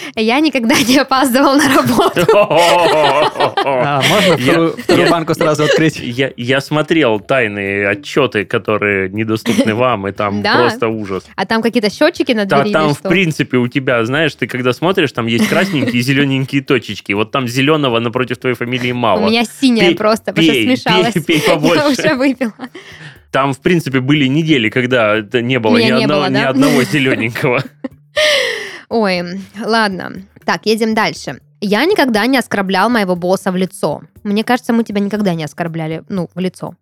[0.16, 2.26] Я никогда не опаздывал на работу.
[3.62, 5.98] А, можно вторую, банку сразу открыть?
[6.00, 11.24] Я, смотрел тайные отчеты, которые недоступны вам, и там просто ужас.
[11.36, 14.72] А там какие-то счетчики на Да, двери там, в принципе, у тебя, знаешь, ты когда
[14.72, 17.12] смотришь, там есть красненькие и зелененькие точечки.
[17.12, 19.20] Вот там зеленого напротив твоей фамилии мало.
[19.20, 21.12] У меня синяя Пей- просто, пей, смешалась.
[21.14, 21.86] пей, пей Я побольше.
[21.88, 22.52] уже выпила.
[23.30, 26.34] Там, в принципе, были недели, когда это не было, Меня ни, не одного, было, ни
[26.34, 26.48] да?
[26.48, 27.62] одного зелененького.
[28.88, 29.22] Ой,
[29.64, 30.12] ладно.
[30.44, 31.40] Так, едем дальше.
[31.60, 34.02] Я никогда не оскорблял моего босса в лицо.
[34.24, 36.74] Мне кажется, мы тебя никогда не оскорбляли, ну, в лицо.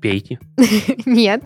[0.00, 0.38] Пейте.
[1.04, 1.42] Нет.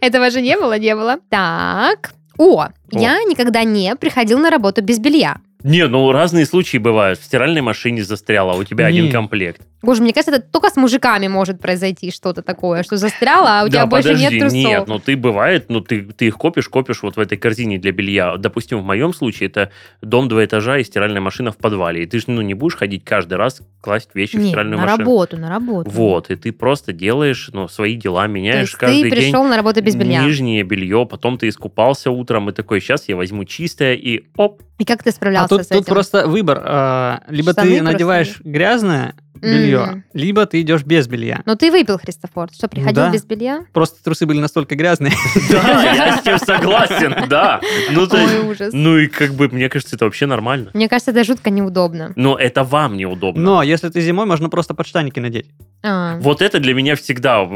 [0.00, 1.18] Этого же не было, не было.
[1.30, 2.12] Так.
[2.38, 5.36] О, я никогда не приходил на работу без белья.
[5.64, 7.18] Не, ну разные случаи бывают.
[7.18, 9.10] В стиральной машине застряла, а у тебя один Не.
[9.10, 9.62] комплект.
[9.82, 13.68] Боже, мне кажется, это только с мужиками может произойти что-то такое, что застряло, а у
[13.68, 14.56] тебя да, больше подожди, нет трусов.
[14.58, 17.92] нет, ну ты бывает, ну ты, ты их копишь, копишь вот в этой корзине для
[17.92, 18.36] белья.
[18.36, 22.02] Допустим, в моем случае это дом два этажа и стиральная машина в подвале.
[22.04, 24.84] И ты же ну, не будешь ходить каждый раз класть вещи в Нет, стиральную на
[24.84, 24.98] машину.
[25.00, 25.90] работу, на работу.
[25.90, 29.44] Вот, и ты просто делаешь ну, свои дела, То меняешь есть каждый ты день пришел
[29.44, 30.22] на работу без белья.
[30.24, 34.84] нижнее белье, потом ты искупался утром и такой, сейчас я возьму чистое и оп, И
[34.86, 35.92] как ты А справлялся тут, с тут этим?
[35.92, 36.60] просто выбор.
[36.64, 40.04] а, Либо Штаны ты просто надеваешь грязное белье, Мгм.
[40.14, 41.42] либо ты идешь без белья.
[41.44, 42.48] Ну ты выпил, Христофор.
[42.50, 43.10] Что, приходил да.
[43.10, 43.66] без белья?
[43.74, 45.12] Просто трусы были настолько грязные.
[45.50, 47.60] да, я с этим согласен, да.
[47.90, 50.70] Ну, то есть, ну и как бы, мне кажется, это вообще нормально.
[50.72, 52.12] Мне кажется, это жутко неудобно.
[52.16, 53.42] Но это вам неудобно.
[53.42, 55.50] Но если ты зимой, можно просто подштанники надеть.
[55.82, 57.46] А, Вот это для меня всегда,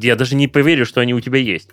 [0.00, 1.70] я даже не поверю, что они у тебя есть.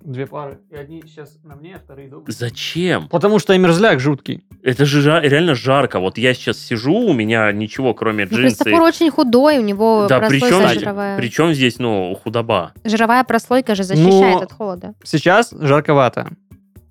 [0.00, 0.58] Две пары.
[0.70, 2.24] И одни сейчас на мне, а вторые дома.
[2.26, 3.08] Зачем?
[3.08, 4.42] Потому что и мерзляк жуткий.
[4.62, 6.00] Это же жа- реально жарко.
[6.00, 8.56] Вот я сейчас сижу, у меня ничего, кроме ну, джинсы.
[8.64, 11.16] Христофор очень худой, у него Да, причем, жировая.
[11.18, 12.72] причем здесь, ну, худоба.
[12.84, 14.94] Жировая прослойка же защищает Но- от холода.
[15.04, 16.28] Сейчас жарковато.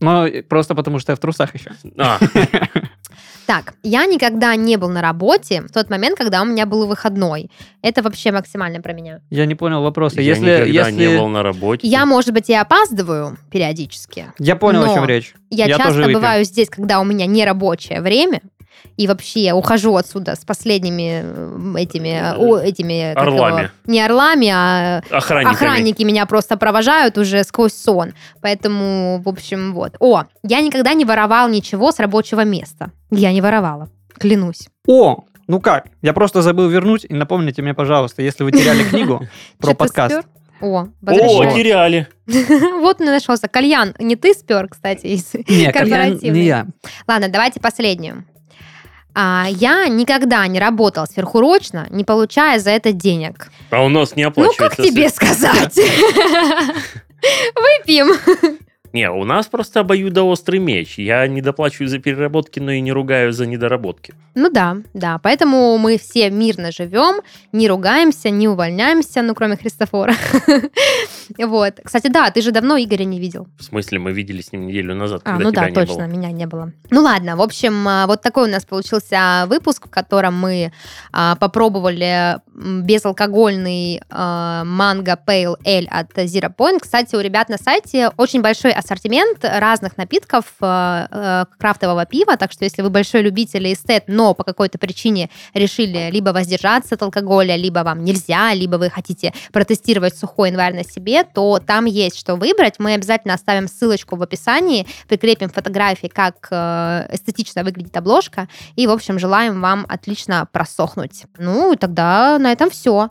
[0.02, 1.72] Но просто потому, что я в трусах еще.
[1.98, 2.20] А,
[3.50, 7.50] Так, я никогда не был на работе в тот момент, когда у меня был выходной.
[7.82, 9.22] Это вообще максимально про меня.
[9.32, 10.22] Я не понял вопроса.
[10.22, 10.92] я если, никогда если...
[10.92, 11.88] не был на работе.
[11.88, 14.28] Я, может быть, и опаздываю периодически.
[14.38, 15.34] Я понял, Но о чем речь.
[15.50, 18.42] Я, Я часто бываю здесь, когда у меня не рабочее время,
[18.98, 23.72] и вообще ухожу отсюда с последними э, этими, э, о, этими как его, Орлами.
[23.86, 25.56] не орлами, а Охранниками.
[25.56, 28.14] охранники меня просто провожают уже сквозь сон.
[28.42, 29.96] Поэтому, в общем, вот.
[30.00, 32.92] О, я никогда не воровал ничего с рабочего места.
[33.12, 34.68] Я не воровала, клянусь.
[34.88, 35.88] О, ну как?
[36.02, 37.06] Я просто забыл вернуть.
[37.08, 39.22] И напомните мне, пожалуйста, если вы теряли книгу
[39.60, 40.28] про подкаст.
[40.62, 42.08] О, О, теряли.
[42.82, 43.48] Вот мне нашелся.
[43.48, 46.40] Кальян, не ты спер, кстати, из Не, кальян корпоративный.
[46.42, 46.68] не я.
[47.08, 48.26] Ладно, давайте последнюю.
[49.16, 53.52] А, я никогда не работал сверхурочно, не получая за это денег.
[53.72, 54.78] А у нас не Ну, оплачивается.
[54.78, 55.76] как тебе сказать?
[57.56, 58.12] Выпьем.
[58.94, 60.98] Не, у нас просто обоюдоострый меч.
[60.98, 64.14] Я не доплачиваю за переработки, но и не ругаю за недоработки.
[64.36, 65.20] Ну да, да.
[65.20, 67.22] Поэтому мы все мирно живем,
[67.52, 70.14] не ругаемся, не увольняемся, ну, кроме Христофора.
[71.38, 71.80] Вот.
[71.84, 73.48] Кстати, да, ты же давно Игоря не видел.
[73.60, 75.96] В смысле, мы виделись с ним неделю назад, А, когда ну тебя да, не точно,
[75.96, 76.06] было.
[76.06, 76.72] меня не было.
[76.90, 80.72] Ну ладно, в общем, а, вот такой у нас получился выпуск, в котором мы
[81.12, 86.80] а, попробовали безалкогольный а, манго Pale Ale от Zero Point.
[86.82, 92.52] Кстати, у ребят на сайте очень большой ассортимент разных напитков а, а, крафтового пива, так
[92.52, 97.02] что если вы большой любитель и эстет, но по какой-то причине решили либо воздержаться от
[97.02, 102.18] алкоголя, либо вам нельзя, либо вы хотите протестировать сухой январь на себе, то там есть
[102.18, 102.76] что выбрать.
[102.80, 108.48] Мы обязательно оставим ссылочку в описании, прикрепим фотографии, как э, эстетично выглядит обложка.
[108.76, 111.24] И, в общем, желаем вам отлично просохнуть.
[111.38, 113.10] Ну, и тогда на этом все.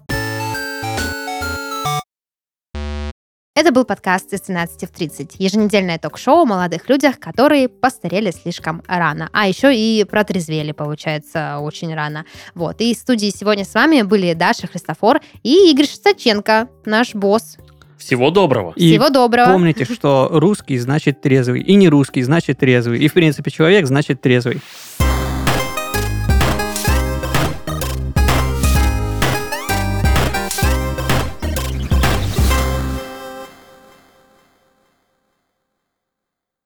[3.58, 5.34] Это был подкаст из 13 в 30.
[5.40, 9.30] Еженедельное ток-шоу о молодых людях, которые постарели слишком рано.
[9.32, 12.24] А еще и протрезвели, получается, очень рано.
[12.54, 12.80] Вот.
[12.80, 17.56] И в студии сегодня с вами были Даша Христофор и Игорь Шестаченко, наш босс.
[17.96, 18.74] Всего доброго.
[18.76, 19.50] И Всего доброго.
[19.50, 24.20] помните, что русский значит трезвый, и не русский значит трезвый, и, в принципе, человек значит
[24.20, 24.60] трезвый.